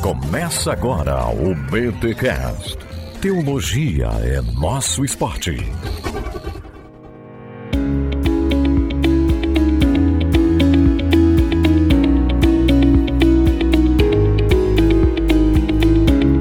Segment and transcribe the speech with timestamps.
[0.00, 2.78] Começa agora o BTCast.
[3.20, 5.56] Teologia é nosso esporte.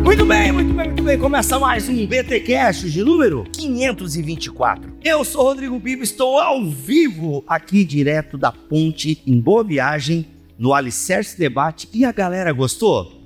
[0.04, 1.18] Muito bem, muito bem, muito bem.
[1.18, 4.98] Começa mais um BTcast de número 524.
[5.04, 10.74] Eu sou Rodrigo Bibo, estou ao vivo aqui direto da ponte em Boa Viagem, no
[10.74, 11.88] Alicerce Debate.
[11.94, 13.26] E a galera gostou?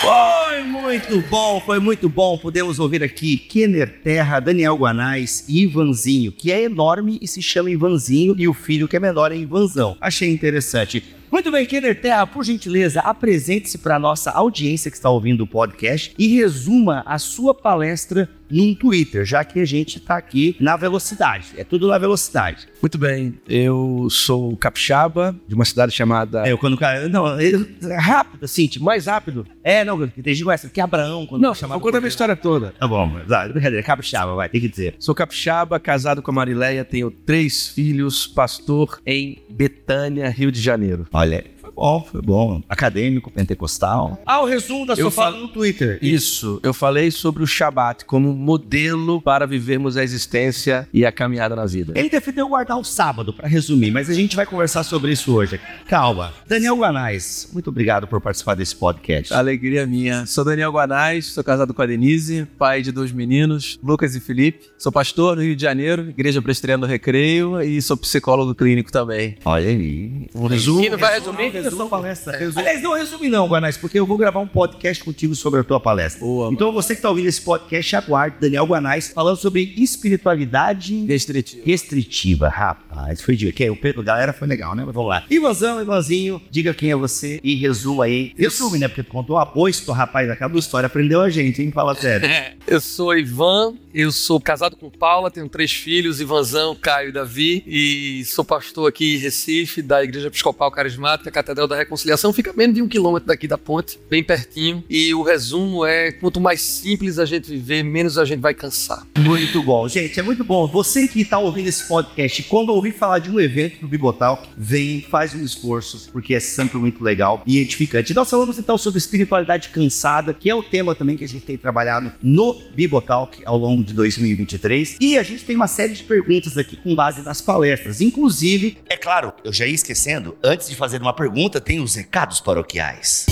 [0.00, 2.38] Foi muito bom, foi muito bom.
[2.38, 7.70] Podemos ouvir aqui Kenner Terra, Daniel Guanais e Ivanzinho, que é enorme e se chama
[7.70, 9.96] Ivanzinho, e o filho que é menor é Ivanzão.
[10.00, 11.04] Achei interessante.
[11.30, 15.46] Muito bem, Kenner Terra, por gentileza, apresente-se para a nossa audiência que está ouvindo o
[15.46, 20.76] podcast e resuma a sua palestra num Twitter, já que a gente está aqui na
[20.76, 21.48] velocidade.
[21.56, 22.68] É tudo na velocidade.
[22.80, 26.46] Muito bem, eu sou capixaba, de uma cidade chamada.
[26.46, 26.78] É, eu quando.
[27.10, 27.66] Não, eu-
[27.98, 29.46] rápido, assim, tipo, mais rápido.
[29.62, 31.26] É, não, tem gente conhece, que é Abraão.
[31.26, 32.74] Quando Não, chamava vou contar a minha história toda.
[32.78, 34.94] Tá bom, ah, brincadeira, capixaba, vai, tem que dizer.
[34.98, 41.06] Sou capixaba, casado com a Marileia, tenho três filhos, pastor em Betânia, Rio de Janeiro.
[41.12, 42.62] Olha, foi bom, foi bom.
[42.68, 44.20] Acadêmico, pentecostal.
[44.26, 45.98] Ah, o resumo da sua Eu fala no Twitter.
[46.02, 51.54] Isso, eu falei sobre o Shabat como modelo para vivermos a existência e a caminhada
[51.54, 51.92] na vida.
[51.96, 55.60] Ele defendeu guardar o sábado, pra resumir, mas a gente vai conversar sobre isso hoje.
[55.88, 56.32] Calma.
[56.46, 59.32] Daniel Guanais, muito obrigado por participar desse podcast.
[59.32, 60.26] Alegria minha.
[60.26, 64.66] Sou Daniel Guanais, sou casado com a Denise, pai de dois meninos, Lucas e Felipe.
[64.78, 69.36] Sou pastor no Rio de Janeiro, Igreja Presbiteriana do Recreio e sou psicólogo clínico também.
[69.44, 70.26] Olha aí.
[70.34, 70.88] Um resumo.
[70.90, 71.59] não vai resumir?
[71.62, 72.38] Resumo, palestra.
[72.56, 75.80] Aliás, não resume não, Guanais, porque eu vou gravar um podcast contigo sobre a tua
[75.80, 76.20] palestra.
[76.20, 76.52] Boa.
[76.52, 81.62] Então você que tá ouvindo esse podcast, aguarde Daniel Guanais falando sobre espiritualidade Restritivo.
[81.64, 82.48] restritiva.
[82.48, 84.84] Rapaz, foi que o Pedro, galera, foi legal, né?
[84.84, 85.24] Mas vamos lá.
[85.30, 88.32] Ivanzão, Ivanzinho, diga quem é você e resuma aí.
[88.36, 88.88] Resume, né?
[88.88, 91.70] Porque tu contou a boa história, rapaz, aquela história aprendeu a gente, hein?
[91.70, 92.28] Fala sério.
[92.66, 97.62] Eu sou Ivan, eu sou casado com Paula, tenho três filhos, Ivanzão, Caio e Davi,
[97.66, 102.74] e sou pastor aqui em Recife, da Igreja Episcopal Carismática, Catedral da Reconciliação, fica menos
[102.74, 107.18] de um quilômetro daqui da ponte, bem pertinho, e o resumo é, quanto mais simples
[107.18, 109.06] a gente viver, menos a gente vai cansar.
[109.18, 110.66] Muito bom, gente, é muito bom.
[110.66, 115.02] Você que está ouvindo esse podcast, quando ouvir falar de um evento do Bibotal, vem,
[115.02, 118.14] faz um esforço, porque é sempre muito legal e edificante.
[118.14, 121.56] Nós falamos então sobre espiritualidade cansada, que é o tema também que a gente tem
[121.56, 124.96] trabalhado no Bibotalk ao longo de 2023.
[125.00, 128.00] E a gente tem uma série de perguntas aqui com base nas palestras.
[128.00, 132.40] Inclusive, é claro, eu já ia esquecendo, antes de fazer uma pergunta, tem os recados
[132.40, 133.26] paroquiais.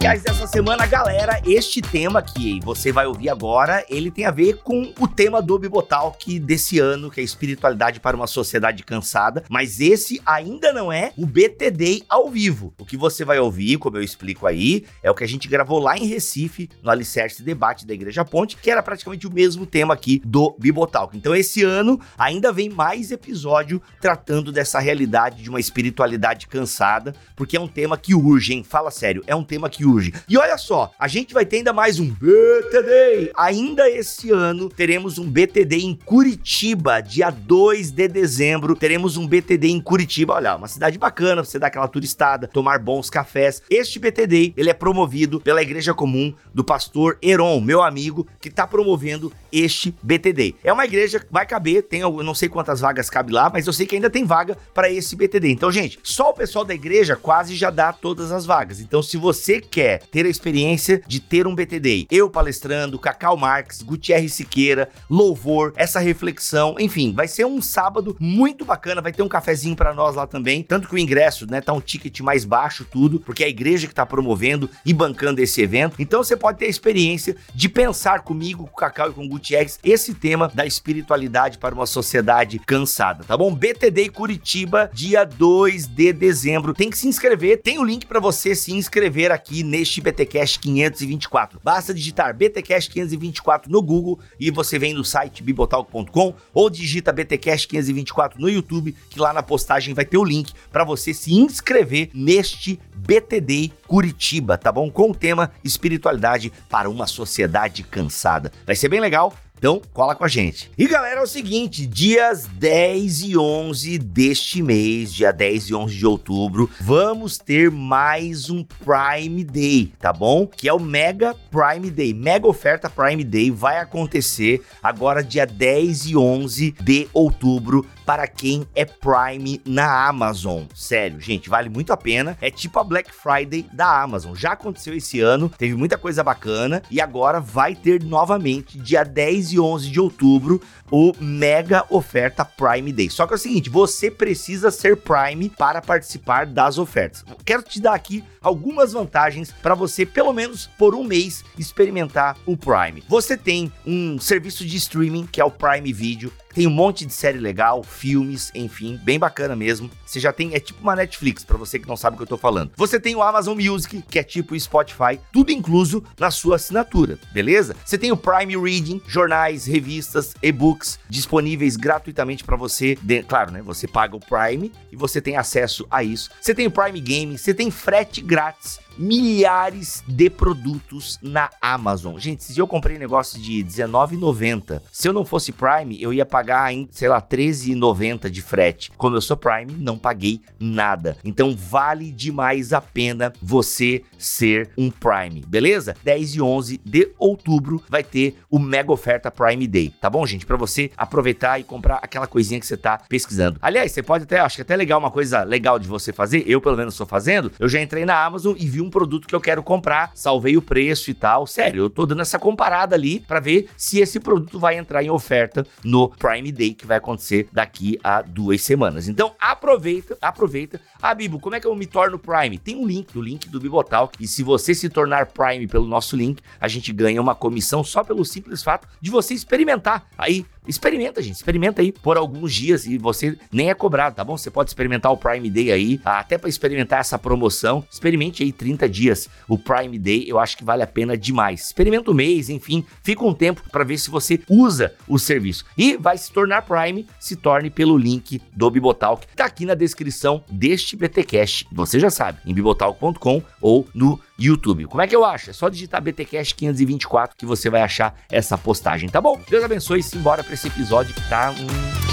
[0.00, 4.56] Paroquiais dessa semana, galera, este tema que você vai ouvir agora, ele tem a ver
[4.62, 9.78] com o tema do Bibotalk desse ano, que é espiritualidade para uma sociedade cansada, mas
[9.78, 12.72] esse ainda não é o BTD ao vivo.
[12.78, 15.78] O que você vai ouvir, como eu explico aí, é o que a gente gravou
[15.78, 19.92] lá em Recife, no Alicerce Debate da Igreja Ponte, que era praticamente o mesmo tema
[19.92, 21.14] aqui do Bibotalk.
[21.14, 27.56] Então esse ano ainda vem mais episódio tratando dessa realidade de uma espiritualidade cansada, porque
[27.56, 28.64] é um tema que urge, hein?
[28.64, 30.14] Fala sério, é um tema que urge.
[30.28, 33.32] E olha só, a gente vai ter ainda mais um BTD.
[33.36, 38.76] Ainda esse ano teremos um BTD em Curitiba, dia 2 de dezembro.
[38.76, 40.34] Teremos um BTD em Curitiba.
[40.34, 43.62] Olha, uma cidade bacana, você dar aquela turistada, tomar bons cafés.
[43.70, 48.66] Este BTD, ele é promovido pela Igreja Comum do pastor Heron, meu amigo, que está
[48.66, 50.54] promovendo este BTD.
[50.62, 53.66] É uma igreja que vai caber, tem eu não sei quantas vagas cabe lá, mas
[53.66, 55.50] eu sei que ainda tem vaga para esse BTD.
[55.50, 58.80] Então, gente, só o pessoal da igreja quase já dá todas as vagas.
[58.80, 59.79] Então, se você quer
[60.10, 66.00] ter a experiência de ter um BTD, eu palestrando, Cacau Marques, Gutierrez Siqueira, louvor, essa
[66.00, 70.26] reflexão, enfim, vai ser um sábado muito bacana, vai ter um cafezinho para nós lá
[70.26, 73.50] também, tanto que o ingresso, né, tá um ticket mais baixo tudo, porque é a
[73.50, 75.96] igreja que tá promovendo e bancando esse evento.
[75.98, 79.28] Então, você pode ter a experiência de pensar comigo, com o Cacau e com o
[79.28, 83.54] Gutierrez, esse tema da espiritualidade para uma sociedade cansada, tá bom?
[83.54, 86.74] BTD Curitiba, dia 2 de dezembro.
[86.74, 91.60] Tem que se inscrever, tem o link para você se inscrever aqui neste BTcast 524.
[91.62, 97.68] Basta digitar BTcast 524 no Google e você vem no site bibotalk.com ou digita BTcast
[97.68, 102.10] 524 no YouTube, que lá na postagem vai ter o link para você se inscrever
[102.12, 104.90] neste BTD Curitiba, tá bom?
[104.90, 108.52] Com o tema espiritualidade para uma sociedade cansada.
[108.66, 109.34] Vai ser bem legal.
[109.60, 110.70] Então, cola com a gente.
[110.78, 115.94] E galera, é o seguinte, dias 10 e 11 deste mês, dia 10 e 11
[115.98, 120.46] de outubro, vamos ter mais um Prime Day, tá bom?
[120.46, 122.14] Que é o Mega Prime Day.
[122.14, 128.66] Mega oferta Prime Day vai acontecer agora dia 10 e 11 de outubro para quem
[128.74, 130.64] é Prime na Amazon.
[130.74, 132.36] Sério, gente, vale muito a pena.
[132.40, 134.34] É tipo a Black Friday da Amazon.
[134.34, 139.49] Já aconteceu esse ano, teve muita coisa bacana e agora vai ter novamente dia 10
[139.52, 140.60] e 11 de outubro
[140.90, 143.08] o mega oferta Prime Day.
[143.08, 147.24] Só que é o seguinte, você precisa ser Prime para participar das ofertas.
[147.44, 152.56] Quero te dar aqui algumas vantagens para você, pelo menos por um mês, experimentar o
[152.56, 153.02] Prime.
[153.08, 156.32] Você tem um serviço de streaming que é o Prime Video.
[156.52, 159.90] Tem um monte de série legal, filmes, enfim, bem bacana mesmo.
[160.04, 162.28] Você já tem, é tipo uma Netflix, para você que não sabe o que eu
[162.28, 162.72] tô falando.
[162.76, 167.76] Você tem o Amazon Music, que é tipo Spotify, tudo incluso na sua assinatura, beleza?
[167.84, 172.96] Você tem o Prime Reading, jornais, revistas, e-books disponíveis gratuitamente para você.
[173.00, 173.62] De, claro, né?
[173.62, 176.30] Você paga o Prime e você tem acesso a isso.
[176.40, 182.18] Você tem o Prime Game, você tem frete grátis milhares de produtos na Amazon.
[182.18, 186.72] Gente, se eu comprei negócio de R$19,90, se eu não fosse Prime, eu ia pagar,
[186.72, 188.92] em, sei lá, R$13,90 de frete.
[188.96, 191.16] Como eu sou Prime, não paguei nada.
[191.24, 195.96] Então vale demais a pena você ser um Prime, beleza?
[196.04, 200.46] 10 e 11 de outubro vai ter o mega oferta Prime Day, tá bom, gente?
[200.46, 203.58] Para você aproveitar e comprar aquela coisinha que você tá pesquisando.
[203.62, 206.44] Aliás, você pode até, acho que é até legal uma coisa legal de você fazer,
[206.46, 209.34] eu pelo menos estou fazendo, eu já entrei na Amazon e vi um produto que
[209.34, 211.46] eu quero comprar, salvei o preço e tal.
[211.46, 215.10] Sério, eu tô dando essa comparada ali para ver se esse produto vai entrar em
[215.10, 219.08] oferta no Prime Day que vai acontecer daqui a duas semanas.
[219.08, 220.80] Então aproveita, aproveita.
[221.00, 222.58] Ah, Bibo, como é que eu me torno Prime?
[222.58, 226.16] Tem um link, o link do Bibotal, e se você se tornar Prime pelo nosso
[226.16, 230.06] link, a gente ganha uma comissão só pelo simples fato de você experimentar.
[230.16, 231.36] Aí Experimenta, gente.
[231.36, 234.36] Experimenta aí por alguns dias e você nem é cobrado, tá bom?
[234.36, 237.84] Você pode experimentar o Prime Day aí, até para experimentar essa promoção.
[237.90, 241.66] Experimente aí 30 dias o Prime Day, eu acho que vale a pena demais.
[241.66, 245.64] Experimenta um mês, enfim, fica um tempo para ver se você usa o serviço.
[245.76, 250.44] E vai se tornar Prime, se torne pelo link do Bibotalk, tá aqui na descrição
[250.50, 251.66] deste BTcast.
[251.72, 254.86] Você já sabe, em bibotalk.com ou no YouTube.
[254.86, 255.50] Como é que eu acho?
[255.50, 259.40] É só digitar BTcast 524 que você vai achar essa postagem, tá bom?
[259.48, 262.09] Deus abençoe e simbora para esse episódio que tá um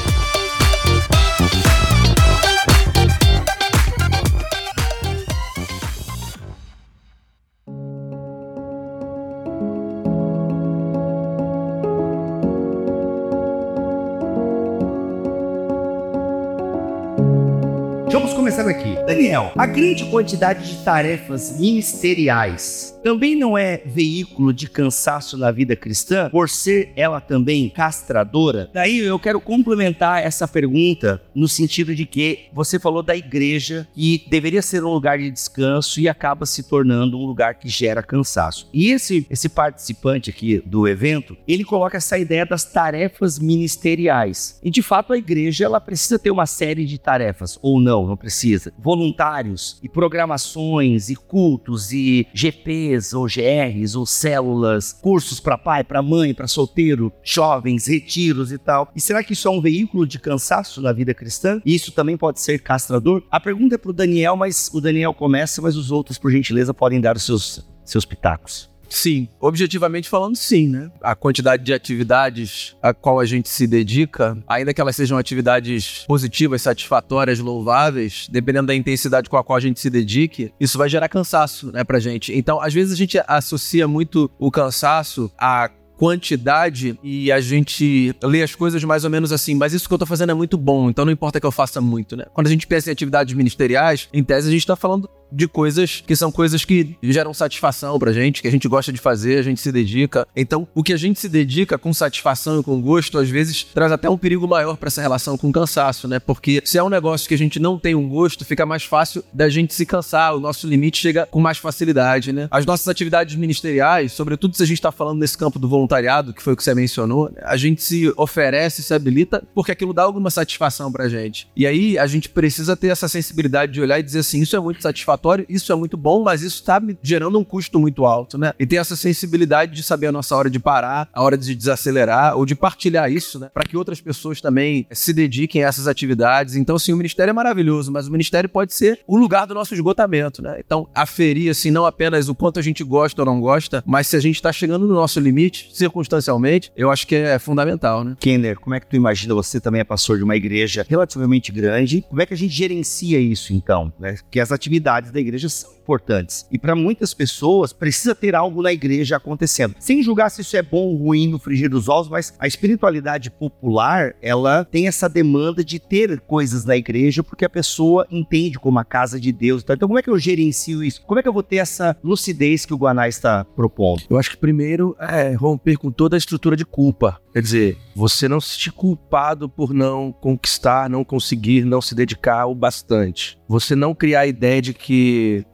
[18.17, 18.95] Vamos começar aqui.
[19.05, 25.75] Daniel, a grande quantidade de tarefas ministeriais também não é veículo de cansaço na vida
[25.75, 28.69] cristã, por ser ela também castradora?
[28.73, 34.25] Daí eu quero complementar essa pergunta no sentido de que você falou da igreja que
[34.29, 38.67] deveria ser um lugar de descanso e acaba se tornando um lugar que gera cansaço.
[38.73, 44.59] E esse, esse participante aqui do evento, ele coloca essa ideia das tarefas ministeriais.
[44.63, 48.17] E de fato a igreja ela precisa ter uma série de tarefas, ou não, não
[48.17, 48.73] precisa.
[48.79, 56.01] Voluntários e programações e cultos e GPs ou GRs, ou células, cursos para pai, para
[56.01, 58.91] mãe, para solteiro, jovens, retiros e tal.
[58.95, 61.61] E será que isso é um veículo de cansaço na vida cristã?
[61.65, 63.23] E isso também pode ser castrador?
[63.29, 66.73] A pergunta é para o Daniel, mas o Daniel começa, mas os outros, por gentileza,
[66.73, 68.69] podem dar os seus, seus pitacos.
[68.89, 70.89] Sim, objetivamente falando, sim, né?
[71.01, 76.05] A quantidade de atividades a qual a gente se dedica, ainda que elas sejam atividades
[76.07, 80.89] positivas, satisfatórias, louváveis, dependendo da intensidade com a qual a gente se dedique, isso vai
[80.89, 82.33] gerar cansaço, né, pra gente.
[82.35, 88.43] Então, às vezes a gente associa muito o cansaço a quantidade e a gente lê
[88.43, 90.89] as coisas mais ou menos assim, mas isso que eu tô fazendo é muito bom,
[90.89, 92.25] então não importa que eu faça muito, né?
[92.33, 96.03] Quando a gente pensa em atividades ministeriais, em tese a gente tá falando de coisas
[96.05, 99.41] que são coisas que geram satisfação pra gente, que a gente gosta de fazer, a
[99.41, 100.27] gente se dedica.
[100.35, 103.91] Então, o que a gente se dedica com satisfação e com gosto, às vezes traz
[103.91, 106.19] até um perigo maior para essa relação com cansaço, né?
[106.19, 109.23] Porque se é um negócio que a gente não tem um gosto, fica mais fácil
[109.33, 112.47] da gente se cansar, o nosso limite chega com mais facilidade, né?
[112.49, 116.41] As nossas atividades ministeriais, sobretudo se a gente tá falando nesse campo do voluntariado, que
[116.41, 117.41] foi o que você mencionou, né?
[117.43, 121.47] a gente se oferece, se habilita porque aquilo dá alguma satisfação pra gente.
[121.55, 124.59] E aí a gente precisa ter essa sensibilidade de olhar e dizer assim, isso é
[124.59, 125.16] muito satisfatório
[125.49, 128.53] isso é muito bom, mas isso está me gerando um custo muito alto, né?
[128.59, 132.37] E tem essa sensibilidade de saber a nossa hora de parar, a hora de desacelerar
[132.37, 133.49] ou de partilhar isso, né?
[133.53, 136.55] Para que outras pessoas também se dediquem a essas atividades.
[136.55, 139.73] Então, assim, o ministério é maravilhoso, mas o ministério pode ser o lugar do nosso
[139.73, 140.57] esgotamento, né?
[140.59, 144.15] Então, aferir, assim, não apenas o quanto a gente gosta ou não gosta, mas se
[144.15, 148.15] a gente está chegando no nosso limite, circunstancialmente, eu acho que é fundamental, né?
[148.19, 149.33] Kenner, como é que tu imagina?
[149.35, 152.03] Você também é pastor de uma igreja relativamente grande.
[152.07, 153.91] Como é que a gente gerencia isso, então?
[153.99, 154.13] Né?
[154.13, 156.45] Porque as atividades da igreja são importantes.
[156.51, 159.75] E para muitas pessoas, precisa ter algo na igreja acontecendo.
[159.79, 163.31] Sem julgar se isso é bom ou ruim no frigir dos ovos, mas a espiritualidade
[163.31, 168.79] popular, ela tem essa demanda de ter coisas na igreja porque a pessoa entende como
[168.79, 169.63] a casa de Deus.
[169.63, 171.01] Então, como é que eu gerencio isso?
[171.03, 174.03] Como é que eu vou ter essa lucidez que o Guaná está propondo?
[174.09, 177.19] Eu acho que primeiro é romper com toda a estrutura de culpa.
[177.33, 182.47] Quer dizer, você não se sentir culpado por não conquistar, não conseguir, não se dedicar
[182.47, 183.37] o bastante.
[183.47, 184.96] Você não criar a ideia de que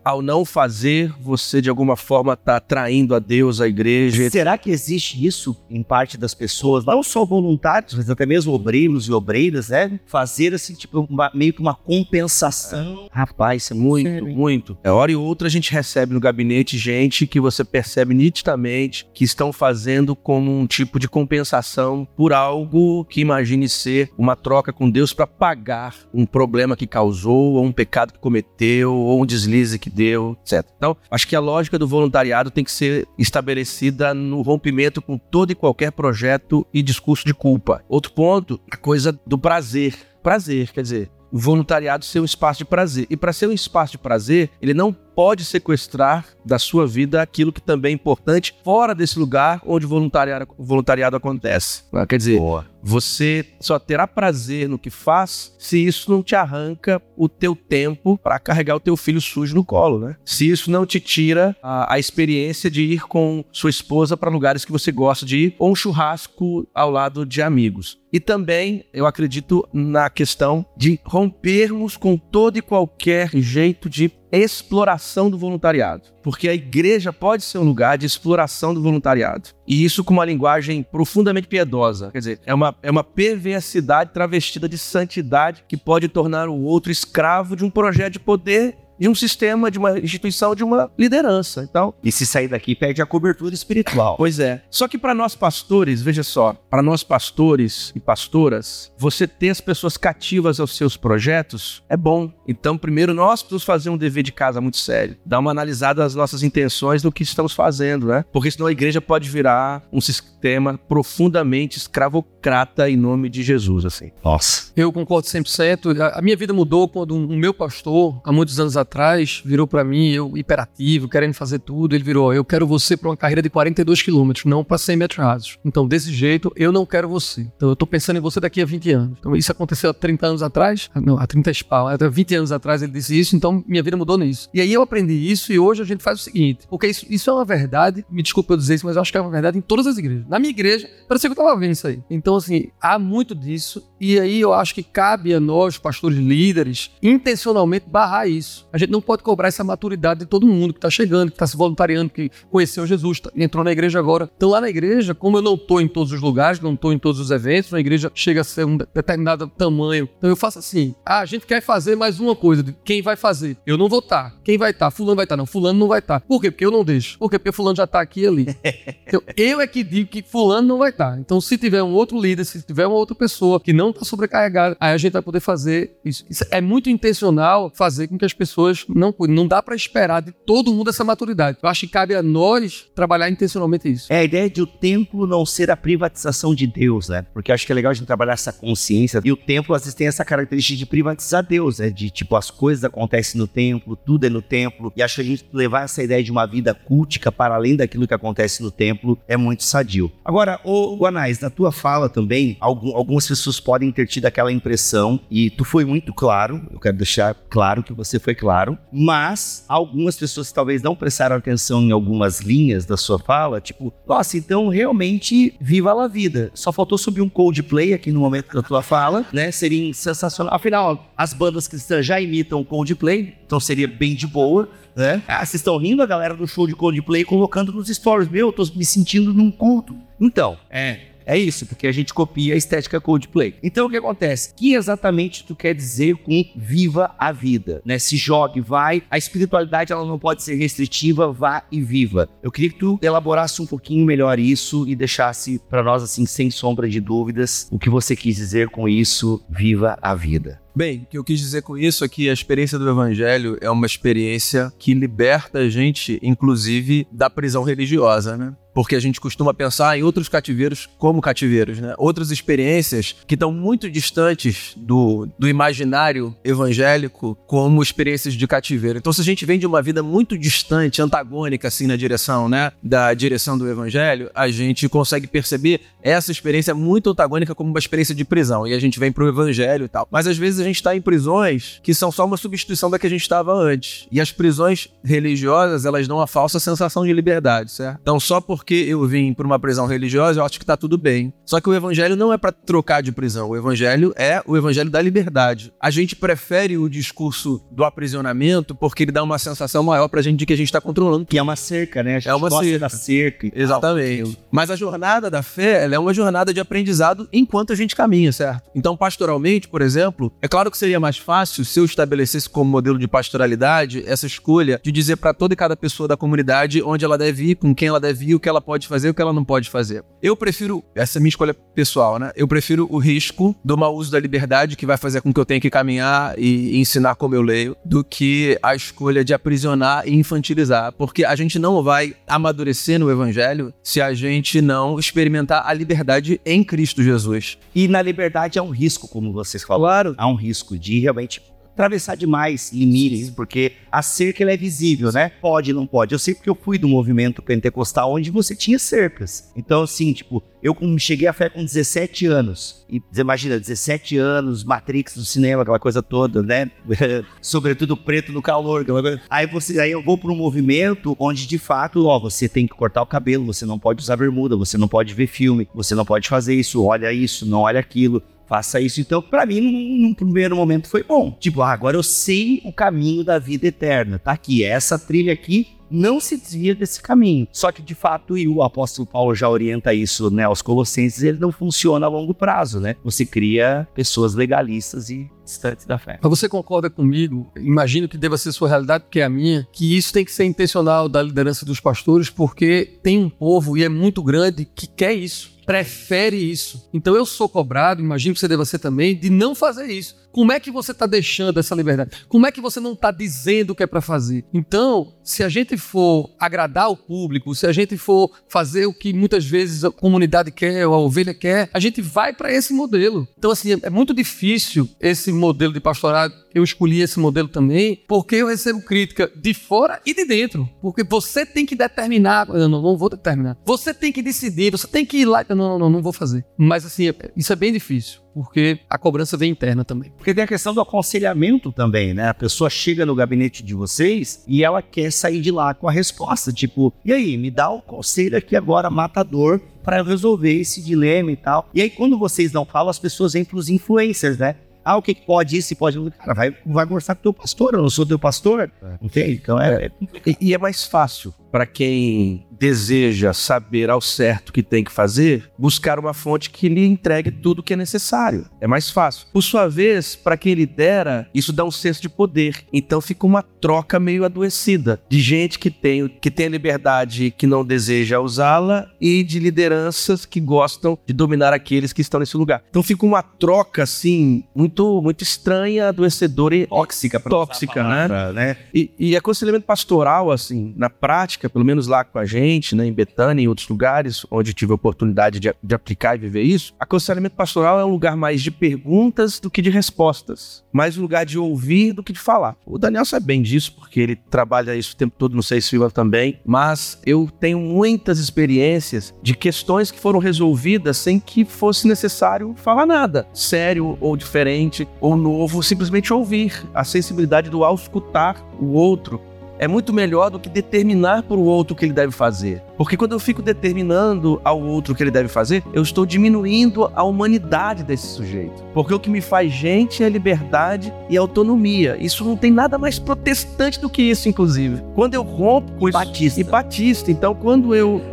[0.04, 4.30] ao não fazer, você de alguma forma está traindo a Deus, a igreja.
[4.30, 9.08] Será que existe isso em parte das pessoas, não só voluntários, mas até mesmo obreiros
[9.08, 10.00] e obreiras, né?
[10.06, 13.08] Fazer assim, tipo, uma, meio que uma compensação.
[13.12, 14.36] Rapaz, isso é muito, Sério?
[14.36, 14.78] muito.
[14.84, 19.24] É hora e outra a gente recebe no gabinete gente que você percebe nitidamente que
[19.24, 24.90] estão fazendo como um tipo de compensação por algo que imagine ser uma troca com
[24.90, 29.80] Deus para pagar um problema que causou, ou um pecado que cometeu, ou um deslize
[29.80, 30.64] que deu, etc.
[30.78, 35.52] Então, acho que a lógica do voluntariado tem que ser estabelecida no rompimento com todo
[35.52, 37.84] e qualquer projeto e discurso de culpa.
[37.90, 39.96] Outro ponto, a coisa do prazer.
[40.22, 43.08] Prazer, quer dizer, o voluntariado ser um espaço de prazer.
[43.10, 47.54] E para ser um espaço de prazer, ele não pode sequestrar da sua vida aquilo
[47.54, 51.84] que também é importante fora desse lugar onde o voluntariado, voluntariado acontece.
[51.92, 52.06] Né?
[52.06, 52.66] Quer dizer, Boa.
[52.82, 58.18] você só terá prazer no que faz se isso não te arranca o teu tempo
[58.18, 60.16] para carregar o teu filho sujo no colo, né?
[60.26, 64.66] Se isso não te tira a, a experiência de ir com sua esposa para lugares
[64.66, 68.02] que você gosta de ir ou um churrasco ao lado de amigos.
[68.12, 75.30] E também eu acredito na questão de rompermos com todo e qualquer jeito de exploração
[75.30, 79.50] do voluntariado, porque a igreja pode ser um lugar de exploração do voluntariado.
[79.68, 82.12] E isso com uma linguagem profundamente piedosa.
[82.12, 86.92] Quer dizer, é uma, é uma perversidade travestida de santidade que pode tornar o outro
[86.92, 91.66] escravo de um projeto de poder de um sistema, de uma instituição, de uma liderança.
[91.70, 94.16] Então, e se sair daqui perde a cobertura espiritual.
[94.18, 94.64] Pois é.
[94.70, 99.62] Só que para nós pastores, veja só, para nós pastores e pastoras, você ter as
[99.62, 102.32] pessoas cativas aos seus projetos é bom.
[102.48, 106.16] Então, primeiro nós precisamos fazer um dever de casa muito sério, dar uma analisada das
[106.16, 108.26] nossas intenções do que estamos fazendo, né?
[108.32, 114.12] Porque senão a igreja pode virar um sistema profundamente escravocrata em nome de Jesus, assim.
[114.24, 114.72] Nossa.
[114.76, 116.14] Eu concordo 100%.
[116.14, 120.10] A minha vida mudou quando um meu pastor, há muitos anos atrás, virou para mim,
[120.10, 124.02] eu hiperativo, querendo fazer tudo, ele virou, eu quero você para uma carreira de 42
[124.02, 125.58] quilômetros, não para 100 metros rasos.
[125.64, 127.42] Então, desse jeito, eu não quero você.
[127.56, 129.18] Então, eu tô pensando em você daqui a 20 anos.
[129.20, 132.52] Então, isso aconteceu há 30 anos atrás, ah, não, há 30 espal, há 20 anos
[132.52, 134.50] atrás ele disse isso, então minha vida mudou nisso.
[134.54, 137.30] E aí eu aprendi isso e hoje a gente faz o seguinte, porque isso, isso
[137.30, 139.58] é uma verdade, me desculpa eu dizer isso, mas eu acho que é uma verdade
[139.58, 140.26] em todas as igrejas.
[140.28, 142.02] Na minha igreja, parecia que eu tava vendo isso aí.
[142.10, 146.92] Então, assim, há muito disso e aí eu acho que cabe a nós, pastores líderes,
[147.02, 148.68] intencionalmente barrar isso.
[148.74, 151.48] A gente não pode cobrar essa maturidade de todo mundo que está chegando, que está
[151.48, 154.30] se voluntariando, que conheceu Jesus, tá, entrou na igreja agora.
[154.36, 157.00] Então, lá na igreja, como eu não estou em todos os lugares, não estou em
[157.00, 160.10] todos os eventos, a igreja chega a ser um determinado tamanho.
[160.18, 162.64] Então, eu faço assim: ah, a gente quer fazer mais uma coisa.
[162.84, 163.58] Quem vai fazer?
[163.66, 164.32] Eu não vou estar.
[164.32, 164.36] Tá.
[164.44, 164.86] Quem vai estar?
[164.86, 164.92] Tá?
[164.92, 165.36] Fulano vai estar.
[165.36, 165.38] Tá.
[165.38, 166.20] Não, Fulano não vai estar.
[166.22, 166.52] Por quê?
[166.52, 167.18] Porque eu não deixo.
[167.18, 167.40] Por quê?
[167.40, 168.48] Porque Fulano já está aqui e ali.
[169.06, 171.20] Então, eu é que digo que Fulano não vai estar.
[171.20, 174.76] Então, se tiver um outro líder, se tiver uma outra pessoa que não está sobrecarregada,
[174.80, 176.26] aí a gente vai poder fazer isso.
[176.28, 179.36] Isso é muito intencional fazer com que as pessoas não cuidem.
[179.36, 181.60] Não dá para esperar de todo mundo essa maturidade.
[181.62, 184.12] Eu acho que cabe a nós trabalhar intencionalmente isso.
[184.12, 187.26] É a ideia de o templo não ser a privatização de Deus, né?
[187.34, 189.22] Porque acho que é legal a gente trabalhar essa consciência.
[189.24, 191.90] E o templo, às vezes, tem essa característica de privatizar Deus, né?
[191.90, 194.94] De tipo, as coisas acontecem no templo, tudo é no templo.
[194.96, 198.08] E acho que a gente levar essa ideia de uma vida cultica para além daquilo
[198.08, 200.12] que acontece no templo é muito sadio.
[200.24, 205.50] Agora, o Guanais, na tua fala também, algumas pessoas podem ter tido aquela impressão, e
[205.50, 210.50] tu foi muito claro, eu quero deixar claro que você foi claro, mas algumas pessoas
[210.50, 215.56] que talvez não prestaram atenção em algumas linhas da sua fala, tipo, nossa, então realmente
[215.60, 216.52] viva a vida.
[216.54, 219.52] Só faltou subir um Coldplay aqui no momento da tua fala, né?
[219.52, 220.54] Seria sensacional.
[220.54, 225.22] Afinal, as bandas cristãs já imitam Coldplay, então seria bem de boa né?
[225.28, 228.30] Ah, vocês estão rindo a galera do show de Coldplay colocando nos stories.
[228.30, 229.96] Meu, eu tô me sentindo num culto.
[230.20, 233.56] Então, é, É isso, porque a gente copia a estética Coldplay.
[233.64, 234.52] Então o que acontece?
[234.52, 237.98] O que exatamente tu quer dizer com viva a vida, né?
[237.98, 239.04] Se jogue, vai.
[239.10, 242.28] A espiritualidade ela não pode ser restritiva, vá e viva.
[242.42, 246.52] Eu queria que tu elaborasse um pouquinho melhor isso e deixasse para nós assim sem
[246.52, 250.63] sombra de dúvidas o que você quis dizer com isso, viva a vida.
[250.76, 253.70] Bem, o que eu quis dizer com isso é que a experiência do Evangelho é
[253.70, 258.56] uma experiência que liberta a gente, inclusive, da prisão religiosa, né?
[258.74, 261.94] porque a gente costuma pensar em outros cativeiros como cativeiros, né?
[261.98, 268.98] Outras experiências que estão muito distantes do, do imaginário evangélico como experiências de cativeiro.
[268.98, 272.72] Então, se a gente vem de uma vida muito distante, antagônica, assim, na direção, né?
[272.82, 278.16] Da direção do evangelho, a gente consegue perceber essa experiência muito antagônica como uma experiência
[278.16, 278.66] de prisão.
[278.66, 280.08] E a gente vem pro evangelho e tal.
[280.12, 283.08] Mas às vezes a gente está em prisões que são só uma substituição da que
[283.08, 284.08] a gente estava antes.
[284.12, 288.00] E as prisões religiosas, elas dão uma falsa sensação de liberdade, certo?
[288.02, 290.98] Então, só por porque eu vim para uma prisão religiosa, eu acho que tá tudo
[290.98, 291.34] bem.
[291.44, 293.50] Só que o evangelho não é para trocar de prisão.
[293.50, 295.74] O evangelho é o evangelho da liberdade.
[295.82, 300.38] A gente prefere o discurso do aprisionamento porque ele dá uma sensação maior pra gente
[300.38, 301.26] de que a gente tá controlando.
[301.26, 302.16] Que é uma cerca, né?
[302.16, 302.80] A gente é uma cerca.
[302.80, 303.52] da cerca.
[303.54, 304.40] Exatamente.
[304.50, 308.32] Mas a jornada da fé, ela é uma jornada de aprendizado enquanto a gente caminha,
[308.32, 308.70] certo?
[308.74, 313.00] Então, pastoralmente, por exemplo, é claro que seria mais fácil se eu estabelecesse como modelo
[313.00, 317.18] de pastoralidade essa escolha de dizer para toda e cada pessoa da comunidade onde ela
[317.18, 319.22] deve ir, com quem ela deve ir, o que ela pode fazer e o que
[319.24, 320.04] ela não pode fazer.
[320.22, 322.32] Eu prefiro, essa é a minha escolha pessoal, né?
[322.36, 325.46] Eu prefiro o risco do mau uso da liberdade que vai fazer com que eu
[325.46, 330.14] tenha que caminhar e ensinar como eu leio, do que a escolha de aprisionar e
[330.14, 330.94] infantilizar.
[330.94, 336.40] Porque a gente não vai amadurecer no evangelho se a gente não experimentar a liberdade
[336.46, 337.58] em Cristo Jesus.
[337.74, 340.14] E na liberdade há um risco, como vocês falaram.
[340.14, 340.16] Claro.
[340.16, 341.42] Há um risco de realmente
[341.74, 345.32] atravessar demais limites, porque a cerca é visível, né?
[345.42, 346.14] Pode, não pode.
[346.14, 349.52] Eu sei porque eu fui do movimento pentecostal onde você tinha cercas.
[349.56, 352.86] Então, assim, tipo, eu cheguei à fé com 17 anos.
[352.90, 356.70] E imagina, 17 anos, Matrix do cinema, aquela coisa toda, né?
[357.42, 358.86] Sobretudo preto no calor.
[359.30, 362.76] Aí você, aí eu vou para um movimento onde de fato, ó, você tem que
[362.76, 366.06] cortar o cabelo, você não pode usar bermuda, você não pode ver filme, você não
[366.06, 368.22] pode fazer isso, olha isso, não olha aquilo
[368.54, 369.02] faça isso.
[369.02, 369.60] Então, para mim,
[370.00, 371.36] num, primeiro momento foi bom.
[371.40, 374.20] Tipo, ah, agora eu sei o caminho da vida eterna.
[374.20, 377.48] Tá aqui, essa trilha aqui não se desvia desse caminho.
[377.52, 381.40] Só que, de fato, e o apóstolo Paulo já orienta isso né, aos colossenses, ele
[381.40, 382.96] não funciona a longo prazo, né?
[383.04, 386.20] Você cria pessoas legalistas e distantes da fé.
[386.22, 387.52] Mas você concorda comigo?
[387.58, 390.46] Imagino que deva ser sua realidade, porque é a minha, que isso tem que ser
[390.46, 395.14] intencional da liderança dos pastores, porque tem um povo, e é muito grande, que quer
[395.14, 396.90] isso prefere isso.
[396.94, 400.24] Então eu sou cobrado, imagino que você deva ser também, de não fazer isso.
[400.34, 402.26] Como é que você está deixando essa liberdade?
[402.28, 404.44] Como é que você não está dizendo o que é para fazer?
[404.52, 409.14] Então, se a gente for agradar o público, se a gente for fazer o que
[409.14, 413.28] muitas vezes a comunidade quer ou a ovelha quer, a gente vai para esse modelo.
[413.38, 416.34] Então, assim, é muito difícil esse modelo de pastorado.
[416.52, 420.68] Eu escolhi esse modelo também porque eu recebo crítica de fora e de dentro.
[420.82, 422.48] Porque você tem que determinar.
[422.50, 423.56] Eu não, não vou determinar.
[423.66, 425.44] Você tem que decidir, você tem que ir lá.
[425.56, 426.46] Não, não, não, não vou fazer.
[426.58, 430.12] Mas, assim, isso é bem difícil porque a cobrança vem interna também.
[430.18, 432.30] Porque tem a questão do aconselhamento também, né?
[432.30, 435.92] A pessoa chega no gabinete de vocês e ela quer sair de lá com a
[435.92, 441.32] resposta, tipo, e aí, me dá o conselho aqui agora matador para resolver esse dilema
[441.32, 441.70] e tal.
[441.74, 444.56] E aí, quando vocês não falam, as pessoas vêm pros influencers, né?
[444.84, 445.98] Ah, o que, pode isso e pode.
[446.12, 448.70] Cara, vai, vai conversar com o teu pastor, eu não sou teu pastor.
[448.82, 448.98] É.
[449.02, 449.40] Entende?
[449.42, 449.86] Então é.
[449.86, 449.92] é...
[450.26, 454.92] E, e é mais fácil para quem deseja saber ao certo o que tem que
[454.92, 458.48] fazer, buscar uma fonte que lhe entregue tudo o que é necessário.
[458.62, 459.28] É mais fácil.
[459.34, 462.64] Por sua vez, para quem lidera, isso dá um senso de poder.
[462.72, 467.46] Então fica uma troca meio adoecida de gente que tem, que tem a liberdade que
[467.46, 472.64] não deseja usá-la e de lideranças que gostam de dominar aqueles que estão nesse lugar.
[472.70, 478.32] Então fica uma troca assim muito muito estranha, adoecedora e tóxica, tóxica, né?
[478.32, 478.58] né?
[478.74, 482.94] E, e aconselhamento pastoral assim, na prática, pelo menos lá com a gente né, em
[482.94, 487.36] Betânia e outros lugares, onde tive a oportunidade de, de aplicar e viver isso, aconselhamento
[487.36, 491.38] pastoral é um lugar mais de perguntas do que de respostas, mais um lugar de
[491.38, 492.56] ouvir do que de falar.
[492.66, 495.74] O Daniel sabe bem disso, porque ele trabalha isso o tempo todo, não sei se
[495.74, 501.88] Silva também, mas eu tenho muitas experiências de questões que foram resolvidas sem que fosse
[501.88, 508.74] necessário falar nada, sério ou diferente ou novo, simplesmente ouvir a sensibilidade do auscultar o
[508.74, 509.20] outro
[509.60, 512.62] é muito melhor do que determinar para o outro o que ele deve fazer.
[512.78, 516.92] Porque quando eu fico determinando ao outro o que ele deve fazer, eu estou diminuindo
[516.94, 518.64] a humanidade desse sujeito.
[518.74, 521.98] Porque o que me faz gente é liberdade e autonomia.
[522.00, 524.84] Isso não tem nada mais protestante do que isso, inclusive.
[524.96, 525.98] Quando eu rompo com isso.
[525.98, 526.42] Batista.
[526.42, 527.12] E batista.
[527.12, 528.02] Então, quando eu.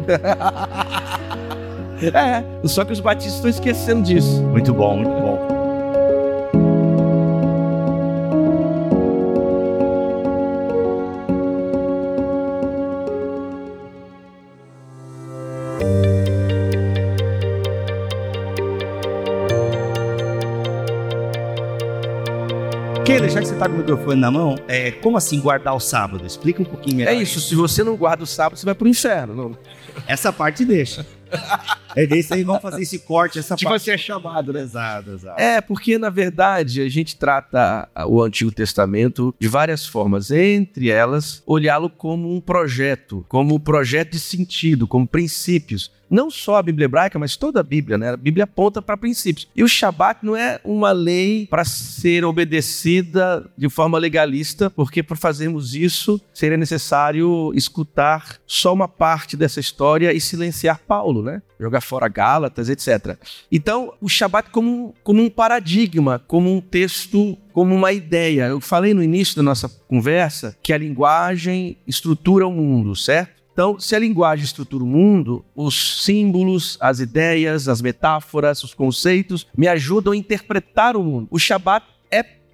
[2.02, 4.42] É, só que os batistas estão esquecendo disso.
[4.44, 5.59] Muito bom, muito bom.
[23.60, 25.80] Keila, já que você tá com o microfone na mão, é, como assim guardar o
[25.80, 26.24] sábado?
[26.26, 27.12] Explica um pouquinho melhor.
[27.12, 29.34] É isso, se você não guarda o sábado, você vai pro inferno.
[29.34, 29.58] Não.
[30.06, 31.06] Essa parte deixa.
[31.96, 33.82] É desse aí, vamos fazer esse corte, essa Tipo parte.
[33.82, 34.60] assim, é chamado, né?
[34.62, 35.40] Exato, exato.
[35.40, 41.42] É, porque na verdade a gente trata o Antigo Testamento de várias formas, entre elas,
[41.46, 45.90] olhá-lo como um projeto, como um projeto de sentido, como princípios.
[46.10, 48.10] Não só a Bíblia hebraica, mas toda a Bíblia, né?
[48.10, 49.48] A Bíblia aponta para princípios.
[49.54, 55.16] E o Shabat não é uma lei para ser obedecida de forma legalista, porque para
[55.16, 61.42] fazermos isso seria necessário escutar só uma parte dessa história e silenciar Paulo, né?
[61.60, 63.16] Jogar fora Gálatas, etc.
[63.50, 68.46] Então, o Shabat como, como um paradigma, como um texto, como uma ideia.
[68.46, 73.40] Eu falei no início da nossa conversa que a linguagem estrutura o mundo, certo?
[73.52, 79.46] Então, se a linguagem estrutura o mundo, os símbolos, as ideias, as metáforas, os conceitos
[79.56, 81.28] me ajudam a interpretar o mundo.
[81.30, 81.84] O Shabat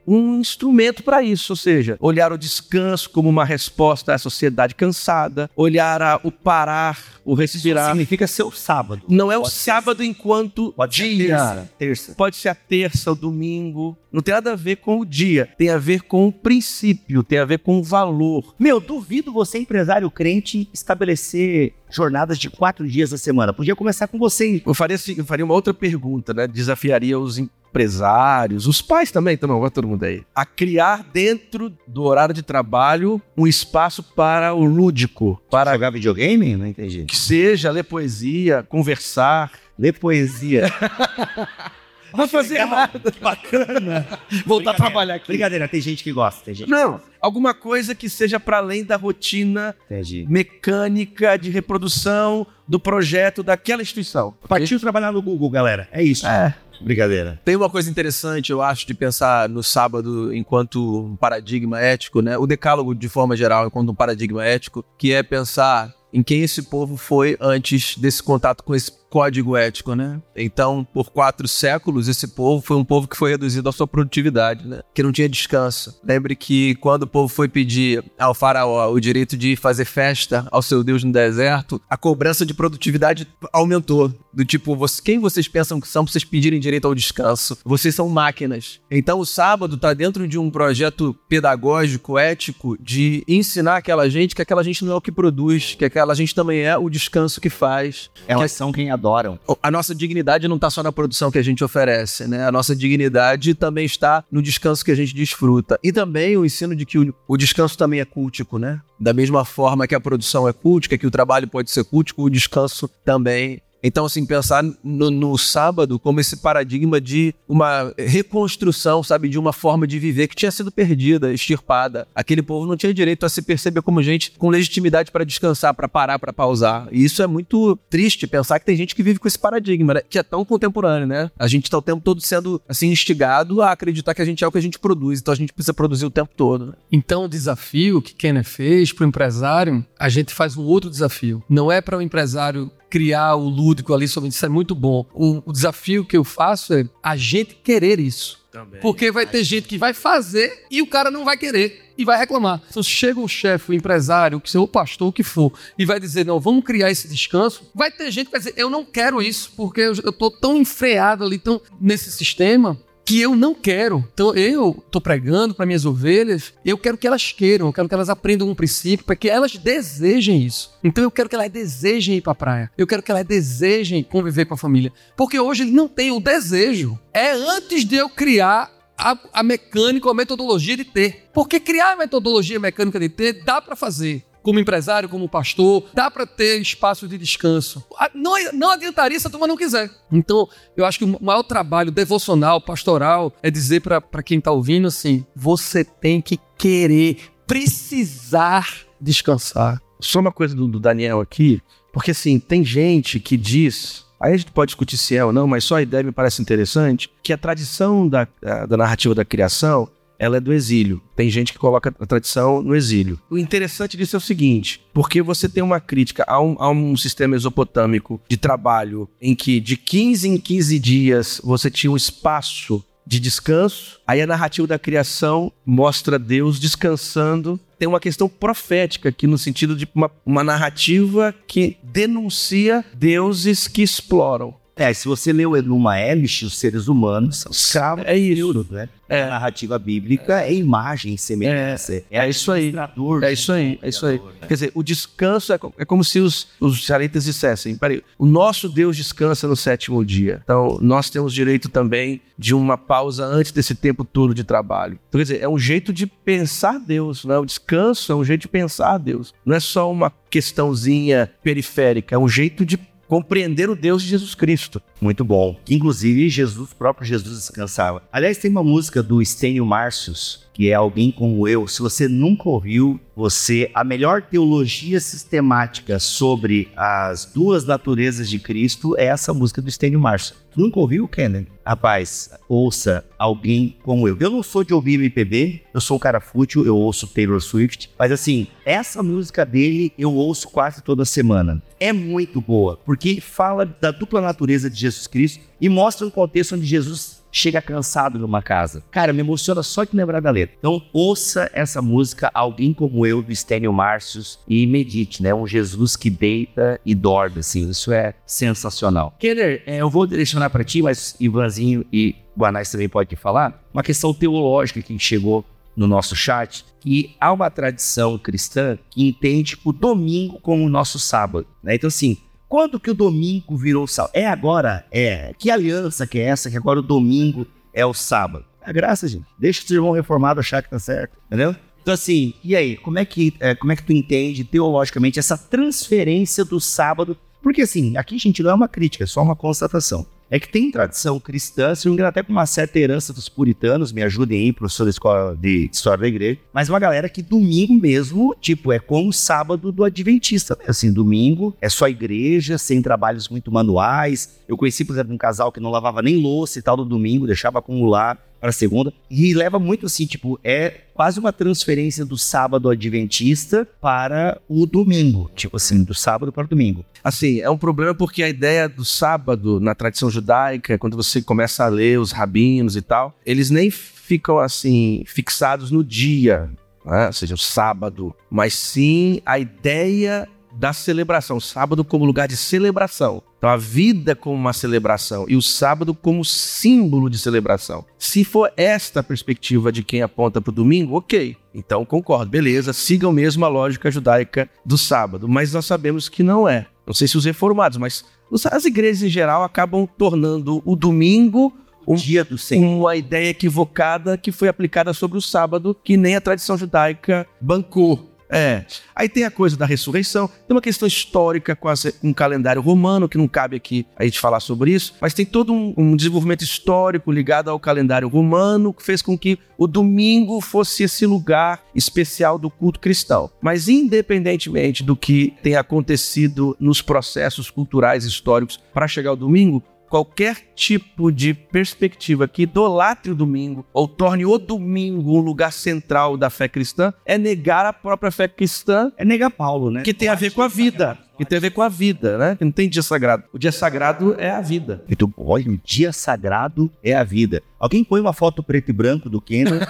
[0.06, 5.50] um instrumento para isso, ou seja, olhar o descanso como uma resposta à sociedade cansada,
[5.56, 7.88] olhar a- o parar, o respirar.
[7.88, 9.02] Significa seu sábado.
[9.08, 11.26] Não é o Pode ser- sábado enquanto Pode ser dia.
[11.36, 11.70] terça.
[11.78, 12.14] terça.
[12.14, 13.96] Pode ser a terça, o domingo.
[14.12, 15.48] Não tem nada a ver com o dia.
[15.58, 18.54] Tem a ver com o princípio, tem a ver com o valor.
[18.58, 23.52] Meu, duvido você, empresário crente, estabelecer jornadas de quatro dias a semana.
[23.52, 24.62] Podia começar com você?
[24.64, 26.46] Eu faria, assim- eu faria uma outra pergunta, né?
[26.46, 27.38] Desafiaria os
[27.76, 30.22] empresários, os pais também, então não, vai todo mundo aí.
[30.34, 36.56] A criar dentro do horário de trabalho um espaço para o lúdico, para jogar videogame?
[36.56, 37.04] Não entendi.
[37.04, 39.52] que seja ler poesia, conversar.
[39.78, 40.72] Ler poesia.
[42.16, 43.12] Não fazer nada.
[43.20, 44.06] Bacana.
[44.46, 45.26] Voltar a trabalhar aqui.
[45.26, 46.70] Brincadeira, tem gente que gosta, tem gente.
[46.70, 50.24] Não, alguma coisa que seja para além da rotina Entendi.
[50.26, 54.34] mecânica de reprodução do projeto daquela instituição.
[54.48, 55.88] Partiu trabalhar no Google, galera.
[55.92, 56.26] É isso.
[56.26, 56.54] É.
[56.80, 57.40] Brincadeira.
[57.44, 62.36] Tem uma coisa interessante, eu acho, de pensar no sábado enquanto um paradigma ético, né?
[62.38, 66.62] O decálogo, de forma geral, enquanto um paradigma ético, que é pensar em quem esse
[66.62, 70.20] povo foi antes desse contato com esse código ético, né?
[70.34, 74.66] Então, por quatro séculos, esse povo foi um povo que foi reduzido à sua produtividade,
[74.66, 74.80] né?
[74.94, 75.98] Que não tinha descanso.
[76.04, 80.62] Lembre que quando o povo foi pedir ao faraó o direito de fazer festa ao
[80.62, 84.12] seu Deus no deserto, a cobrança de produtividade aumentou.
[84.32, 87.56] Do tipo, você- quem vocês pensam que são pra vocês pedirem direito ao descanso?
[87.64, 88.80] Vocês são máquinas.
[88.90, 94.42] Então, o sábado tá dentro de um projeto pedagógico, ético, de ensinar aquela gente que
[94.42, 97.48] aquela gente não é o que produz, que aquela gente também é o descanso que
[97.48, 98.10] faz.
[98.28, 99.38] Elas são quem adoram.
[99.62, 102.46] A nossa dignidade não está só na produção que a gente oferece, né?
[102.46, 105.78] A nossa dignidade também está no descanso que a gente desfruta.
[105.82, 108.80] E também o ensino de que o, descanso também é cultico, né?
[108.98, 112.30] Da mesma forma que a produção é cultica, que o trabalho pode ser cultico, o
[112.30, 113.62] descanso também.
[113.86, 119.28] Então, assim, pensar no, no sábado como esse paradigma de uma reconstrução, sabe?
[119.28, 122.08] De uma forma de viver que tinha sido perdida, extirpada.
[122.14, 125.88] Aquele povo não tinha direito a se perceber como gente com legitimidade para descansar, para
[125.88, 126.88] parar, para pausar.
[126.90, 130.02] E isso é muito triste pensar que tem gente que vive com esse paradigma, né?
[130.08, 131.30] Que é tão contemporâneo, né?
[131.38, 134.46] A gente tá o tempo todo sendo, assim, instigado a acreditar que a gente é
[134.46, 135.20] o que a gente produz.
[135.20, 136.72] Então a gente precisa produzir o tempo todo, né?
[136.90, 141.42] Então, o desafio que Kenner fez para o empresário, a gente faz um outro desafio.
[141.48, 145.06] Não é para o empresário criar o lúdico ali somente, isso é muito bom.
[145.12, 148.44] O, o desafio que eu faço é a gente querer isso.
[148.50, 148.80] Também.
[148.80, 152.18] Porque vai ter gente que vai fazer e o cara não vai querer e vai
[152.18, 152.62] reclamar.
[152.68, 155.84] Então, se chega um chefe, o empresário, que seja o pastor, o que for, e
[155.84, 158.84] vai dizer, não, vamos criar esse descanso, vai ter gente que vai dizer, eu não
[158.84, 164.04] quero isso, porque eu, tô tão enfreado ali, tão nesse sistema, que eu não quero.
[164.12, 167.94] Então eu tô pregando para minhas ovelhas, eu quero que elas queiram, eu quero que
[167.94, 170.76] elas aprendam um princípio para que elas desejem isso.
[170.82, 172.70] Então eu quero que elas desejem ir para praia.
[172.76, 176.18] Eu quero que elas desejem conviver com a família, porque hoje ele não tem o
[176.18, 176.98] desejo.
[177.14, 181.28] É antes de eu criar a, a mecânica a metodologia de ter.
[181.32, 186.08] Porque criar a metodologia mecânica de ter dá para fazer como empresário, como pastor, dá
[186.08, 187.84] para ter espaço de descanso.
[188.14, 189.90] Não, não adiantaria se a turma não quiser.
[190.12, 194.86] Então, eu acho que o maior trabalho devocional, pastoral, é dizer para quem tá ouvindo
[194.86, 199.82] assim: você tem que querer, precisar descansar.
[199.98, 201.60] Só uma coisa do, do Daniel aqui,
[201.92, 204.06] porque assim, tem gente que diz.
[204.20, 206.40] Aí a gente pode discutir se é ou não, mas só a ideia me parece
[206.40, 208.28] interessante, que a tradição da,
[208.68, 211.02] da narrativa da criação ela é do exílio.
[211.14, 213.20] Tem gente que coloca a tradição no exílio.
[213.30, 216.96] O interessante disso é o seguinte, porque você tem uma crítica a um, a um
[216.96, 222.84] sistema esopotâmico de trabalho em que de 15 em 15 dias você tinha um espaço
[223.06, 224.00] de descanso.
[224.06, 227.60] Aí a narrativa da criação mostra Deus descansando.
[227.78, 233.82] Tem uma questão profética aqui, no sentido de uma, uma narrativa que denuncia deuses que
[233.82, 234.54] exploram.
[234.78, 238.04] É, se você leu Enuma Elish, os seres humanos são escravos.
[238.06, 238.66] É isso.
[238.70, 238.90] né?
[239.08, 239.22] É.
[239.22, 241.94] A narrativa bíblica é imagem, semelhança.
[241.94, 242.74] É, é, é isso aí.
[243.22, 244.20] É isso aí, é isso aí.
[244.42, 248.68] Quer dizer, o descanso é, é como se os, os israelitas dissessem: peraí, o nosso
[248.68, 250.42] Deus descansa no sétimo dia.
[250.44, 254.98] Então, nós temos direito também de uma pausa antes desse tempo todo de trabalho.
[255.08, 257.38] Então, quer dizer, é um jeito de pensar Deus, né?
[257.38, 259.32] O descanso é um jeito de pensar Deus.
[259.42, 264.34] Não é só uma questãozinha periférica, é um jeito de compreender o Deus de Jesus
[264.34, 264.82] Cristo.
[265.00, 265.58] Muito bom.
[265.68, 268.02] Inclusive, Jesus, próprio Jesus descansava.
[268.10, 271.68] Aliás, tem uma música do Stênio Márcios, que é Alguém Como Eu.
[271.68, 278.96] Se você nunca ouviu, você a melhor teologia sistemática sobre as duas naturezas de Cristo
[278.96, 280.38] é essa música do Stênio Márcios.
[280.56, 281.44] Nunca ouviu, Kenan?
[281.64, 284.16] Rapaz, ouça alguém como eu.
[284.18, 287.90] Eu não sou de ouvir MPB, eu sou um cara fútil, eu ouço Taylor Swift,
[287.98, 291.62] mas assim, essa música dele eu ouço quase toda semana.
[291.78, 296.54] É muito boa, porque fala da dupla natureza de Jesus Cristo e mostra um contexto
[296.54, 298.82] onde Jesus chega cansado numa casa.
[298.90, 300.56] Cara, me emociona só de lembrar da letra.
[300.58, 305.34] Então, ouça essa música, Alguém Como Eu, do Stênio Márcios, e medite, né?
[305.34, 307.68] Um Jesus que deita e dorme, assim.
[307.68, 309.14] Isso é sensacional.
[309.18, 313.82] Keller, é, eu vou direcionar para ti, mas Ivanzinho e Guanais também pode falar, uma
[313.82, 315.44] questão teológica que chegou
[315.76, 320.98] no nosso chat, que há uma tradição cristã que entende o domingo como o nosso
[320.98, 321.46] sábado.
[321.62, 321.74] Né?
[321.74, 322.16] Então, assim,
[322.48, 324.12] quando que o domingo virou sábado?
[324.14, 324.86] É agora?
[324.90, 325.32] É.
[325.38, 328.44] Que aliança que é essa que agora o domingo é o sábado?
[328.62, 329.26] É graça, gente.
[329.38, 331.54] Deixa o irmão reformado achar que tá certo, entendeu?
[331.82, 335.38] Então assim, e aí, como é que, é, como é que tu entende teologicamente essa
[335.38, 337.16] transferência do sábado?
[337.40, 340.70] Porque assim, aqui, gente, não é uma crítica, é só uma constatação é que tem
[340.70, 344.40] tradição cristã, se não me engano, até com uma certa herança dos puritanos, me ajudem
[344.40, 348.72] aí, professor da escola de história da igreja, mas uma galera que domingo mesmo, tipo,
[348.72, 350.64] é como o sábado do adventista, né?
[350.68, 354.40] assim, domingo é só igreja, sem trabalhos muito manuais.
[354.48, 357.26] Eu conheci, por exemplo, um casal que não lavava nem louça e tal no domingo,
[357.26, 358.92] deixava acumular para segunda.
[359.10, 365.28] E leva muito assim, tipo, é quase uma transferência do sábado adventista para o domingo.
[365.34, 366.84] Tipo assim, do sábado para o domingo.
[367.02, 371.64] Assim, é um problema porque a ideia do sábado na tradição judaica, quando você começa
[371.64, 376.48] a ler os rabinos e tal, eles nem ficam assim fixados no dia,
[376.84, 377.08] né?
[377.08, 383.22] ou seja, o sábado, mas sim a ideia da celebração, sábado como lugar de celebração.
[383.46, 387.84] Então a vida como uma celebração e o sábado como símbolo de celebração.
[387.96, 391.36] Se for esta a perspectiva de quem aponta para o domingo, ok.
[391.54, 396.48] Então concordo, beleza, sigam mesmo a lógica judaica do sábado, mas nós sabemos que não
[396.48, 396.66] é.
[396.84, 398.04] Não sei se os reformados, mas
[398.50, 401.56] as igrejas em geral acabam tornando o domingo
[401.86, 402.66] um dia do Senhor.
[402.66, 408.10] Uma ideia equivocada que foi aplicada sobre o sábado, que nem a tradição judaica bancou.
[408.30, 408.64] É.
[408.94, 411.68] Aí tem a coisa da ressurreição, tem uma questão histórica com,
[412.02, 415.52] um calendário romano, que não cabe aqui a gente falar sobre isso, mas tem todo
[415.52, 420.82] um, um, desenvolvimento histórico ligado ao calendário romano que fez com que o domingo fosse
[420.82, 423.30] esse lugar especial do culto cristão.
[423.40, 430.36] Mas independentemente do que tenha acontecido nos processos culturais históricos para chegar ao domingo, qualquer
[430.54, 436.30] tipo de perspectiva que idolatre o domingo ou torne o domingo um lugar central da
[436.30, 438.92] fé cristã é negar a própria fé cristã.
[438.96, 439.82] É negar Paulo, né?
[439.82, 440.98] Que tem a ver com a vida.
[441.16, 442.36] Que tem a ver com a vida, né?
[442.36, 443.24] Que não tem dia sagrado.
[443.32, 444.84] O dia sagrado é a vida.
[444.88, 447.42] Então, olha, o dia sagrado é a vida.
[447.58, 449.60] Alguém põe uma foto preto e branco do Kenan?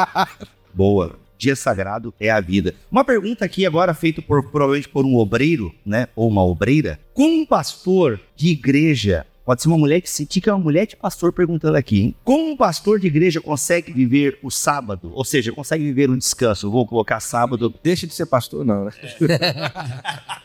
[0.74, 2.74] Boa dia sagrado é a vida.
[2.90, 6.98] Uma pergunta aqui agora feita por provavelmente por um obreiro, né, ou uma obreira.
[7.12, 10.86] Como um pastor de igreja Pode ser uma mulher que se que é uma mulher
[10.86, 12.14] de pastor perguntando aqui, hein?
[12.24, 15.10] Como um pastor de igreja consegue viver o sábado?
[15.12, 16.70] Ou seja, consegue viver um descanso?
[16.70, 17.72] Vou colocar sábado.
[17.82, 18.92] Deixa de ser pastor, não, né?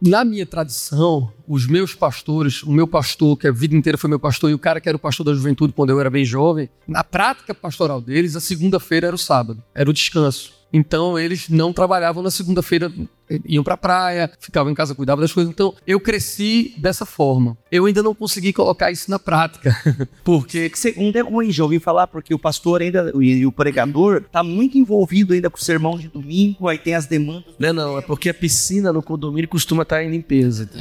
[0.00, 4.20] Na minha tradição, os meus pastores, o meu pastor, que a vida inteira foi meu
[4.20, 6.68] pastor, e o cara que era o pastor da juventude quando eu era bem jovem,
[6.86, 10.55] na prática pastoral deles, a segunda-feira era o sábado, era o descanso.
[10.72, 12.92] Então eles não trabalhavam na segunda-feira,
[13.46, 15.50] iam pra praia, ficavam em casa, cuidavam das coisas.
[15.52, 17.56] Então eu cresci dessa forma.
[17.70, 19.76] Eu ainda não consegui colocar isso na prática.
[20.24, 20.70] porque.
[20.74, 24.76] Segunda é ruim, já ouvi falar, porque o pastor ainda e o pregador tá muito
[24.76, 27.54] envolvido ainda com o sermão de domingo, aí tem as demandas.
[27.58, 30.68] Não, não, é porque a piscina no condomínio costuma estar tá em limpeza.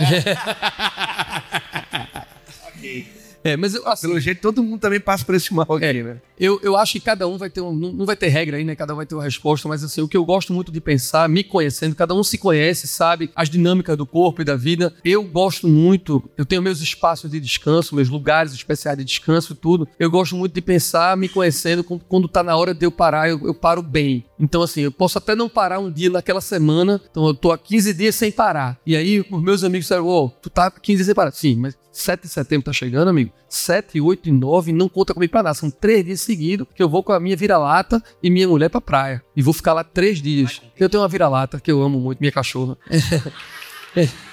[2.68, 3.15] ok.
[3.46, 5.94] É, mas eu, assim, pelo jeito todo mundo também passa por esse mal aqui, é,
[5.94, 6.18] né?
[6.40, 8.64] Eu, eu acho que cada um vai ter um, não, não vai ter regra aí,
[8.64, 8.76] né?
[8.76, 11.30] Cada um vai ter uma resposta, mas assim, o que eu gosto muito de pensar,
[11.30, 14.92] me conhecendo, cada um se conhece, sabe as dinâmicas do corpo e da vida.
[15.06, 19.56] Eu gosto muito, eu tenho meus espaços de descanso, meus lugares especiais de descanso e
[19.56, 19.88] tudo.
[20.00, 23.40] Eu gosto muito de pensar, me conhecendo, quando tá na hora de eu parar, eu,
[23.46, 24.26] eu paro bem.
[24.40, 27.60] Então, assim, eu posso até não parar um dia naquela semana, então eu tô há
[27.60, 28.76] 15 dias sem parar.
[28.88, 31.32] E aí, os meus amigos disseram, ô, oh, tu tá 15 dias sem parar.
[31.32, 33.32] Sim, mas 7 de setembro tá chegando, amigo.
[33.48, 35.54] 7, 8 e 9 não conta comigo pra nada.
[35.54, 38.82] São três dias seguidos que eu vou com a minha vira-lata e minha mulher pra
[38.82, 39.24] praia.
[39.36, 40.62] E vou ficar lá três dias.
[40.78, 42.78] Eu tenho uma vira-lata que eu amo muito, minha cachorra.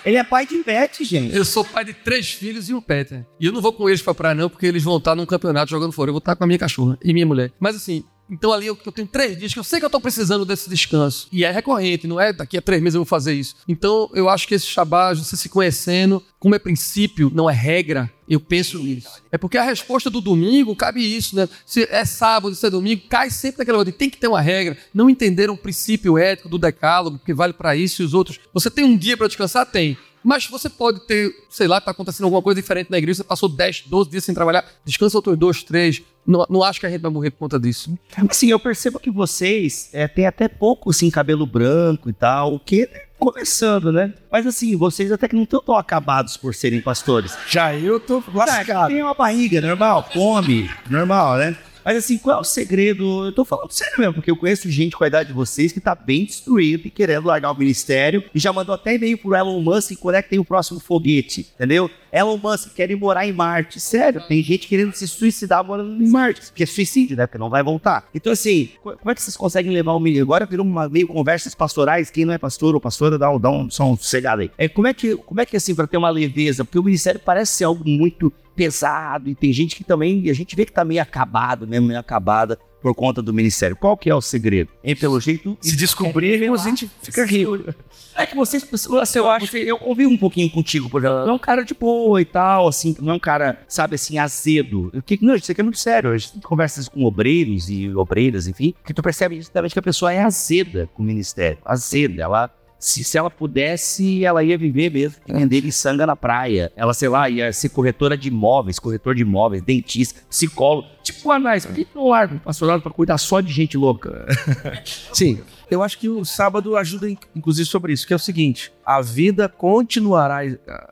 [0.04, 1.36] Ele é pai de pet, gente.
[1.36, 3.24] Eu sou pai de três filhos e um pet.
[3.38, 5.70] E eu não vou com eles pra praia, não, porque eles vão estar num campeonato
[5.70, 6.08] jogando fora.
[6.08, 7.52] Eu vou estar com a minha cachorra e minha mulher.
[7.60, 10.00] Mas assim, então ali eu, eu, tenho três dias que eu sei que eu estou
[10.00, 11.28] precisando desse descanso.
[11.30, 13.56] E é recorrente, não é daqui a três meses eu vou fazer isso.
[13.68, 18.10] Então eu acho que esse Shabbat, você se conhecendo, como é princípio, não é regra,
[18.26, 19.22] eu penso nisso.
[19.30, 21.46] É porque a resposta do domingo cabe isso, né?
[21.66, 23.92] Se é sábado, se é domingo, cai sempre naquela coisa.
[23.92, 24.78] Tem que ter uma regra.
[24.94, 28.40] Não entenderam o princípio ético do decálogo, que vale para isso e os outros.
[28.54, 29.66] Você tem um dia para descansar?
[29.66, 29.98] Tem.
[30.22, 33.48] Mas você pode ter, sei lá, tá acontecendo alguma coisa diferente na igreja, você passou
[33.48, 36.02] 10, 12 dias sem trabalhar, descansa outros dois, três.
[36.26, 37.96] Não, não acho que a gente vai morrer por conta disso.
[38.28, 42.60] Assim, eu percebo que vocês é, têm até pouco, assim, cabelo branco e tal, o
[42.60, 44.12] que né, começando, né?
[44.30, 47.36] Mas assim, vocês até que não estão tão acabados por serem pastores.
[47.48, 48.88] Já eu tô lascado.
[48.88, 51.56] Tem uma barriga normal, come, normal, né?
[51.84, 53.26] Mas assim, qual é o segredo?
[53.26, 55.80] Eu tô falando sério mesmo, porque eu conheço gente com a idade de vocês que
[55.80, 59.60] tá bem destruído e querendo largar o ministério e já mandou até e-mail pro Elon
[59.60, 61.90] Musk quando é que tem o próximo foguete, entendeu?
[62.12, 63.80] Elon Musk quer ir morar em Marte.
[63.80, 66.42] Sério, tem gente querendo se suicidar morando em Marte.
[66.42, 67.26] Porque é suicídio, né?
[67.26, 68.06] Porque não vai voltar.
[68.14, 70.22] Então, assim, como é que vocês conseguem levar o milho?
[70.22, 72.10] Agora virou uma meio conversas pastorais.
[72.10, 74.50] Quem não é pastor ou pastora, dá um, dá um som sossegado aí.
[74.58, 76.64] É, como é que, como é que assim, para ter uma leveza?
[76.64, 80.54] Porque o ministério parece ser algo muito pesado e tem gente que também, a gente
[80.54, 83.76] vê que tá meio acabado mesmo, meio acabada por conta do ministério.
[83.76, 84.70] Qual que é o segredo?
[84.82, 85.56] E pelo jeito...
[85.60, 87.72] Se descobrirmos, a gente fica rico.
[88.14, 88.66] É que vocês,
[89.00, 91.72] assim, eu acho, eu ouvi um pouquinho contigo, por exemplo, não é um cara de
[91.72, 94.92] boa e tal, assim, não é um cara, sabe, assim, azedo.
[95.06, 98.74] Que, não, isso aqui é muito sério, a gente conversas com obreiros e obreiras, enfim,
[98.84, 102.50] que tu percebe justamente que a pessoa é azeda com o ministério, azeda, ela
[102.82, 106.72] se, se ela pudesse, ela ia viver mesmo, vender sanga na praia.
[106.74, 110.88] Ela, sei lá, ia ser corretora de imóveis, corretor de imóveis, dentista, psicólogo.
[111.00, 114.26] Tipo, Anais, por que não larga um pastorado para cuidar só de gente louca?
[115.12, 115.40] Sim,
[115.70, 119.48] eu acho que o sábado ajuda, inclusive, sobre isso, que é o seguinte: a vida
[119.48, 120.40] continuará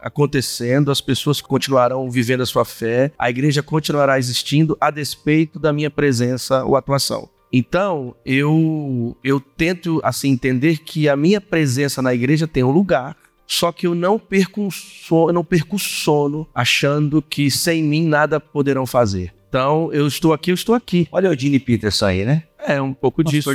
[0.00, 5.72] acontecendo, as pessoas continuarão vivendo a sua fé, a igreja continuará existindo a despeito da
[5.72, 7.28] minha presença ou atuação.
[7.52, 13.16] Então, eu eu tento assim entender que a minha presença na igreja tem um lugar,
[13.46, 18.86] só que eu não perco sono, não perco sono achando que sem mim nada poderão
[18.86, 19.34] fazer.
[19.48, 21.08] Então, eu estou aqui, eu estou aqui.
[21.10, 22.44] Olha o Gene Peterson aí, né?
[22.66, 23.50] É, um pouco disso.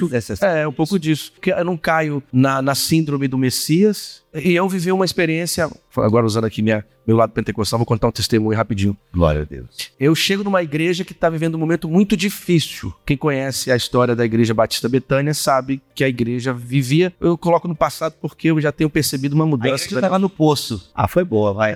[0.45, 1.31] É, um pouco disso.
[1.33, 4.23] Porque eu não caio na, na síndrome do Messias.
[4.33, 8.11] E eu vivi uma experiência, agora usando aqui minha, meu lado pentecostal, vou contar um
[8.11, 8.97] testemunho rapidinho.
[9.13, 9.91] Glória a Deus.
[9.97, 12.93] Eu chego numa igreja que está vivendo um momento muito difícil.
[13.05, 17.13] Quem conhece a história da Igreja Batista Betânia sabe que a igreja vivia.
[17.21, 19.75] Eu coloco no passado porque eu já tenho percebido uma mudança.
[19.75, 20.91] A igreja estava no poço.
[20.93, 21.75] Ah, foi boa, vai.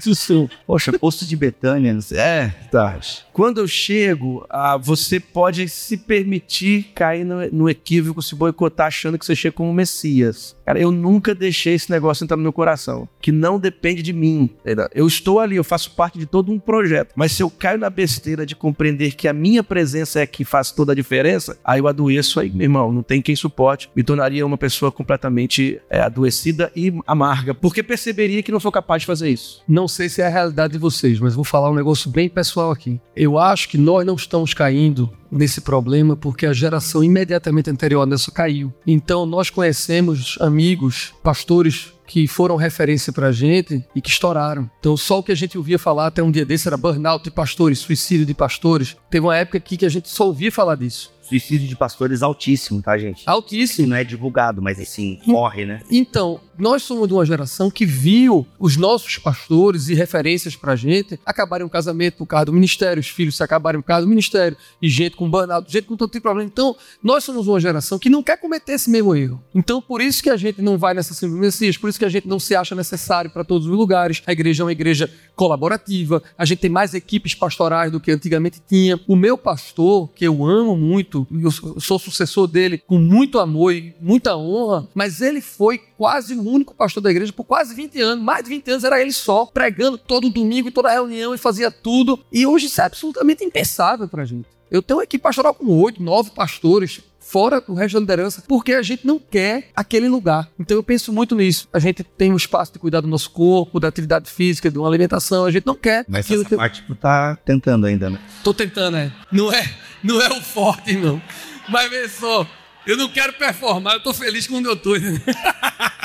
[0.67, 1.97] Poxa, poço de Betânia.
[2.11, 2.99] É, tá.
[3.31, 9.17] Quando eu chego, ah, você pode se permitir cair no, no equívoco, se boicotar achando
[9.17, 10.55] que você chega como Messias.
[10.65, 14.49] Cara, eu nunca deixei esse negócio entrar no meu coração, que não depende de mim.
[14.93, 17.13] Eu estou ali, eu faço parte de todo um projeto.
[17.15, 20.71] Mas se eu caio na besteira de compreender que a minha presença é que faz
[20.71, 23.89] toda a diferença, aí eu adoeço aí, meu irmão, não tem quem suporte.
[23.95, 29.01] Me tornaria uma pessoa completamente é, adoecida e amarga, porque perceberia que não sou capaz
[29.01, 29.63] de fazer isso.
[29.67, 32.71] Não sei se é a realidade de vocês, mas vou falar um negócio bem pessoal
[32.71, 32.99] aqui.
[33.15, 38.05] Eu acho que nós não estamos caindo nesse problema porque a geração imediatamente anterior a
[38.05, 38.73] nessa caiu.
[38.85, 44.67] Então nós conhecemos amigos, pastores que foram referência pra gente e que estouraram.
[44.79, 47.29] Então, só o que a gente ouvia falar até um dia desse era burnout de
[47.29, 48.97] pastores, suicídio de pastores.
[49.11, 51.13] Teve uma época aqui que a gente só ouvia falar disso.
[51.21, 53.21] Suicídio de pastores altíssimo, tá, gente?
[53.27, 53.89] Altíssimo.
[53.89, 55.81] Não é divulgado, mas assim, morre, né?
[55.91, 61.19] Então, nós somos de uma geração que viu os nossos pastores e referências pra gente
[61.25, 64.57] acabarem um casamento por causa do ministério, os filhos se acabarem por causa do ministério,
[64.81, 66.49] e gente com burnout, gente com todo tipo problema.
[66.51, 69.41] Então, nós somos uma geração que não quer cometer esse mesmo erro.
[69.55, 72.09] Então, por isso que a gente não vai nessa síndrome Messias, por isso que a
[72.09, 74.21] gente não se acha necessário para todos os lugares.
[74.25, 78.61] A igreja é uma igreja colaborativa, a gente tem mais equipes pastorais do que antigamente
[78.67, 78.99] tinha.
[79.07, 83.95] O meu pastor, que eu amo muito, eu sou sucessor dele com muito amor e
[84.01, 88.23] muita honra, mas ele foi quase o único pastor da igreja por quase 20 anos.
[88.23, 92.19] Mais de 20 anos era ele só, pregando todo domingo, toda reunião e fazia tudo.
[92.31, 94.47] E hoje isso é absolutamente impensável pra gente.
[94.71, 98.73] Eu tenho uma equipe pastoral com oito, nove pastores, fora o resto da liderança, porque
[98.73, 100.49] a gente não quer aquele lugar.
[100.59, 101.67] Então eu penso muito nisso.
[101.73, 104.87] A gente tem um espaço de cuidar do nosso corpo, da atividade física, de uma
[104.87, 106.05] alimentação, a gente não quer.
[106.07, 106.55] Mas essa que...
[106.55, 108.19] parte tu tá tentando ainda, né?
[108.43, 109.11] Tô tentando, é.
[109.31, 109.71] Não é,
[110.03, 111.21] não é o forte, não.
[111.67, 112.47] Mas vê só,
[112.85, 114.95] eu não quero performar, eu tô feliz com onde eu tô.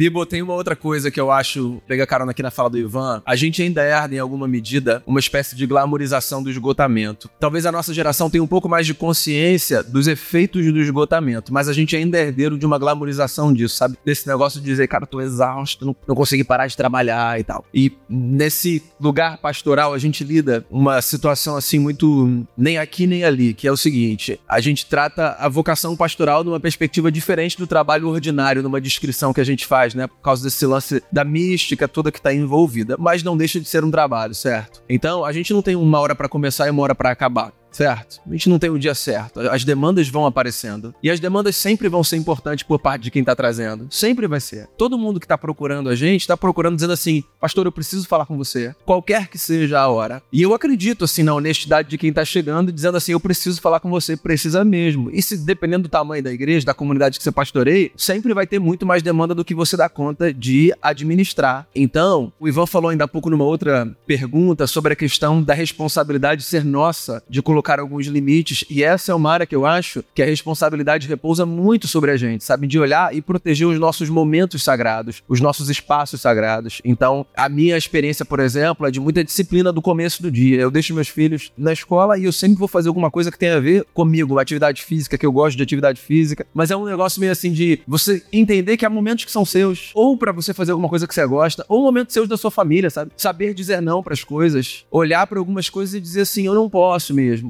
[0.00, 3.20] Bibo, tem uma outra coisa que eu acho, pega carona aqui na fala do Ivan,
[3.26, 7.28] a gente ainda herda em alguma medida uma espécie de glamorização do esgotamento.
[7.38, 11.68] Talvez a nossa geração tenha um pouco mais de consciência dos efeitos do esgotamento, mas
[11.68, 13.98] a gente ainda é herdeiro de uma glamorização disso, sabe?
[14.02, 17.62] Desse negócio de dizer, cara, tô exausto, não, não consegui parar de trabalhar e tal.
[17.74, 23.52] E nesse lugar pastoral a gente lida uma situação assim muito nem aqui nem ali,
[23.52, 28.08] que é o seguinte, a gente trata a vocação pastoral numa perspectiva diferente do trabalho
[28.08, 30.06] ordinário, numa descrição que a gente faz né?
[30.06, 32.96] Por causa desse lance da mística toda que está envolvida.
[32.98, 34.82] Mas não deixa de ser um trabalho, certo?
[34.88, 38.20] Então, a gente não tem uma hora para começar e uma hora para acabar certo?
[38.26, 39.40] A gente não tem o dia certo.
[39.40, 40.94] As demandas vão aparecendo.
[41.02, 43.86] E as demandas sempre vão ser importantes por parte de quem está trazendo.
[43.90, 44.68] Sempre vai ser.
[44.76, 48.26] Todo mundo que está procurando a gente está procurando dizendo assim: Pastor, eu preciso falar
[48.26, 48.74] com você.
[48.84, 50.22] Qualquer que seja a hora.
[50.32, 53.80] E eu acredito, assim, na honestidade de quem está chegando, dizendo assim: Eu preciso falar
[53.80, 54.16] com você.
[54.16, 55.10] Precisa mesmo.
[55.10, 58.58] E se dependendo do tamanho da igreja, da comunidade que você pastoreia, sempre vai ter
[58.58, 61.66] muito mais demanda do que você dá conta de administrar.
[61.74, 66.42] Então, o Ivan falou ainda há pouco numa outra pergunta sobre a questão da responsabilidade
[66.42, 70.02] ser nossa de colocar colocar alguns limites, e essa é uma área que eu acho
[70.14, 72.66] que a responsabilidade repousa muito sobre a gente, sabe?
[72.66, 76.80] De olhar e proteger os nossos momentos sagrados, os nossos espaços sagrados.
[76.82, 80.58] Então, a minha experiência, por exemplo, é de muita disciplina do começo do dia.
[80.58, 83.56] Eu deixo meus filhos na escola e eu sempre vou fazer alguma coisa que tenha
[83.56, 86.86] a ver comigo, uma atividade física, que eu gosto de atividade física, mas é um
[86.86, 90.54] negócio meio assim de você entender que há momentos que são seus, ou para você
[90.54, 93.10] fazer alguma coisa que você gosta, ou momentos seus da sua família, sabe?
[93.18, 96.70] Saber dizer não para as coisas, olhar para algumas coisas e dizer assim, eu não
[96.70, 97.49] posso mesmo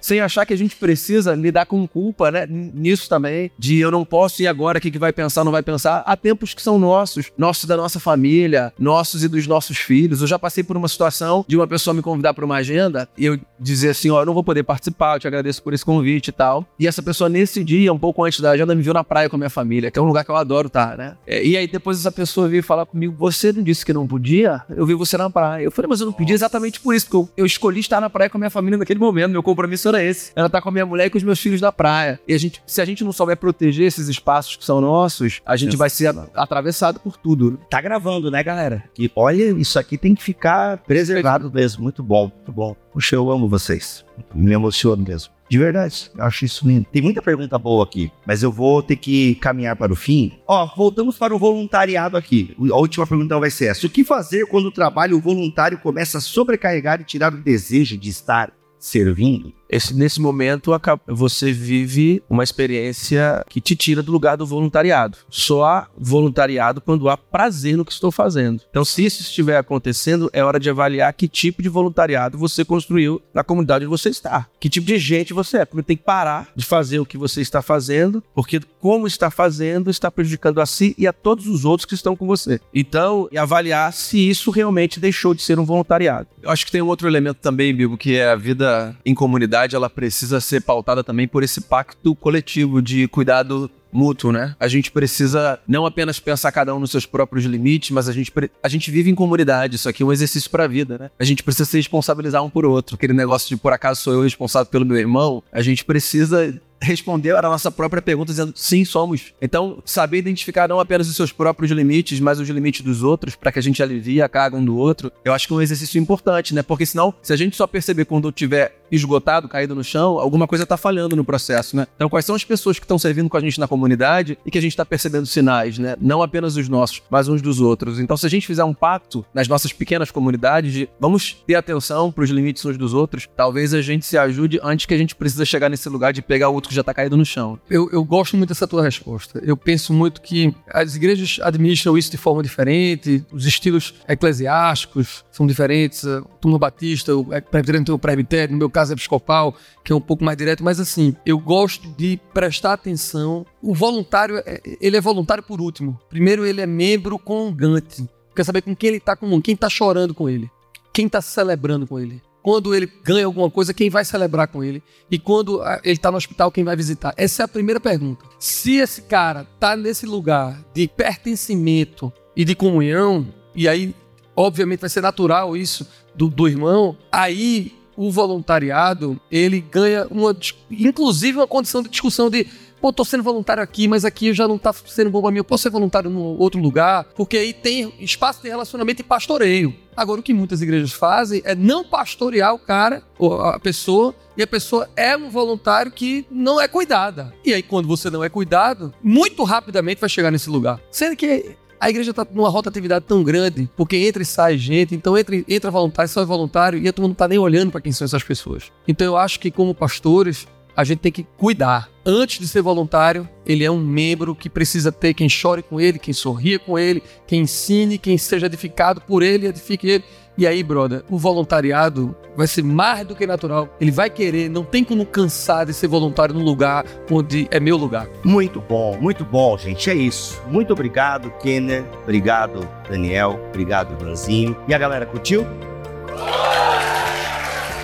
[0.00, 2.46] sem achar que a gente precisa lidar com culpa, né?
[2.48, 6.02] Nisso também, de eu não posso ir agora, o que, vai pensar, não vai pensar.
[6.06, 10.20] Há tempos que são nossos, nossos da nossa família, nossos e dos nossos filhos.
[10.20, 13.26] Eu já passei por uma situação de uma pessoa me convidar para uma agenda e
[13.26, 16.28] eu dizer assim: ó, eu não vou poder participar, eu te agradeço por esse convite
[16.28, 16.66] e tal.
[16.78, 19.36] E essa pessoa, nesse dia, um pouco antes da agenda, me viu na praia com
[19.36, 21.16] a minha família, que é um lugar que eu adoro estar, né?
[21.26, 24.62] É, e aí depois essa pessoa veio falar comigo: você não disse que não podia?
[24.68, 25.64] Eu vi você na praia.
[25.64, 28.08] Eu falei, mas eu não pedi exatamente por isso, porque eu, eu escolhi estar na
[28.10, 30.32] praia com a minha família naquele momento, meu compromisso era esse.
[30.34, 32.20] Ela tá com a minha mulher e com os meus filhos da praia.
[32.26, 35.56] E a gente, se a gente não souber proteger esses espaços que são nossos, a
[35.56, 37.58] gente vai ser atravessado por tudo.
[37.70, 38.84] Tá gravando, né, galera?
[38.94, 41.82] Que olha, isso aqui tem que ficar preservado mesmo.
[41.82, 42.76] Muito bom, muito bom.
[42.92, 44.04] Puxa, eu amo vocês.
[44.34, 45.32] Me emociono mesmo.
[45.48, 46.86] De verdade, eu acho isso lindo.
[46.92, 50.38] Tem muita pergunta boa aqui, mas eu vou ter que caminhar para o fim.
[50.46, 52.54] Ó, voltamos para o voluntariado aqui.
[52.70, 56.20] A última pergunta vai ser essa: O que fazer quando o trabalho voluntário começa a
[56.20, 59.54] sobrecarregar e tirar o desejo de estar servindo?
[59.68, 60.72] Esse, nesse momento
[61.06, 65.18] você vive uma experiência que te tira do lugar do voluntariado.
[65.28, 68.62] Só há voluntariado quando há prazer no que estou fazendo.
[68.70, 73.20] Então, se isso estiver acontecendo, é hora de avaliar que tipo de voluntariado você construiu
[73.34, 74.46] na comunidade onde você está.
[74.60, 75.64] Que tipo de gente você é.
[75.64, 79.90] Porque tem que parar de fazer o que você está fazendo, porque como está fazendo
[79.90, 82.60] está prejudicando a si e a todos os outros que estão com você.
[82.72, 86.28] Então, avaliar se isso realmente deixou de ser um voluntariado.
[86.42, 89.57] Eu acho que tem um outro elemento também, Bibo, que é a vida em comunidade
[89.58, 94.54] sociedade ela precisa ser pautada também por esse pacto coletivo de cuidado mútuo, né?
[94.60, 98.30] A gente precisa não apenas pensar cada um nos seus próprios limites, mas a gente,
[98.62, 99.76] a gente vive em comunidade.
[99.76, 101.10] Isso aqui é um exercício para a vida, né?
[101.18, 102.96] A gente precisa se responsabilizar um por outro.
[102.96, 107.36] Aquele negócio de por acaso sou eu responsável pelo meu irmão, a gente precisa respondeu
[107.36, 109.34] a nossa própria pergunta dizendo sim, somos.
[109.40, 113.52] Então, saber identificar não apenas os seus próprios limites, mas os limites dos outros, para
[113.52, 116.00] que a gente alivie a carga um do outro, eu acho que é um exercício
[116.00, 116.62] importante, né?
[116.62, 120.66] Porque senão, se a gente só perceber quando tiver esgotado, caído no chão, alguma coisa
[120.66, 121.86] tá falhando no processo, né?
[121.96, 124.58] Então, quais são as pessoas que estão servindo com a gente na comunidade e que
[124.58, 125.96] a gente tá percebendo sinais, né?
[126.00, 128.00] Não apenas os nossos, mas uns dos outros.
[128.00, 132.10] Então, se a gente fizer um pacto nas nossas pequenas comunidades de vamos ter atenção
[132.12, 135.14] para os limites uns dos outros, talvez a gente se ajude antes que a gente
[135.14, 137.58] precisa chegar nesse lugar de pegar o outro que já tá caído no chão.
[137.68, 139.40] Eu, eu gosto muito dessa tua resposta.
[139.44, 145.46] Eu penso muito que as igrejas administram isso de forma diferente, os estilos eclesiásticos são
[145.46, 149.54] diferentes, o turma batista, o presbitério tem o presbitério, no meu caso é episcopal,
[149.84, 153.44] que é um pouco mais direto, mas assim, eu gosto de prestar atenção.
[153.62, 155.98] O voluntário, é, ele é voluntário por último.
[156.08, 158.08] Primeiro, ele é membro congante.
[158.34, 160.48] Quer saber com quem ele está com quem está chorando com ele,
[160.92, 162.22] quem está celebrando com ele.
[162.42, 164.82] quando ele ganha alguma coisa, quem vai celebrar com ele?
[165.10, 167.12] E quando ah, ele está no hospital, quem vai visitar?
[167.16, 168.24] Essa é a primeira pergunta.
[168.38, 173.94] Se esse cara está nesse lugar de pertencimento e de comunhão, e aí,
[174.34, 180.34] obviamente, vai ser natural isso do, do irmão, aí o voluntariado ele ganha uma,
[180.70, 182.46] inclusive uma condição de discussão de
[182.80, 185.44] pô, tô sendo voluntário aqui, mas aqui já não tá sendo bom pra mim, eu
[185.44, 189.74] posso ser voluntário no outro lugar, porque aí tem espaço de relacionamento e pastoreio.
[189.96, 194.42] Agora, o que muitas igrejas fazem é não pastorear o cara, ou a pessoa, e
[194.44, 197.34] a pessoa é um voluntário que não é cuidada.
[197.44, 200.80] E aí, quando você não é cuidado, muito rapidamente vai chegar nesse lugar.
[200.88, 205.16] Sendo que a igreja está numa rotatividade tão grande, porque entra e sai gente, então
[205.16, 208.04] entra, entra voluntário, sai voluntário, e a turma não está nem olhando para quem são
[208.04, 208.72] essas pessoas.
[208.86, 211.90] Então eu acho que, como pastores, a gente tem que cuidar.
[212.06, 215.98] Antes de ser voluntário, ele é um membro que precisa ter quem chore com ele,
[215.98, 220.04] quem sorria com ele, quem ensine, quem seja edificado por ele, edifique ele.
[220.38, 223.68] E aí, brother, o voluntariado vai ser mais do que natural.
[223.80, 227.76] Ele vai querer, não tem como cansar de ser voluntário num lugar onde é meu
[227.76, 228.06] lugar.
[228.22, 229.90] Muito bom, muito bom, gente.
[229.90, 230.40] É isso.
[230.46, 231.84] Muito obrigado, Kenner.
[232.04, 233.40] Obrigado, Daniel.
[233.48, 234.56] Obrigado, Ivanzinho.
[234.68, 235.44] E a galera curtiu?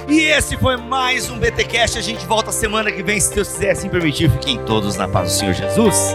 [0.08, 1.98] E esse foi mais um BTcast.
[1.98, 4.30] A gente volta semana que vem, se Deus quiser assim permitir.
[4.30, 6.14] Fiquem todos na paz do Senhor Jesus.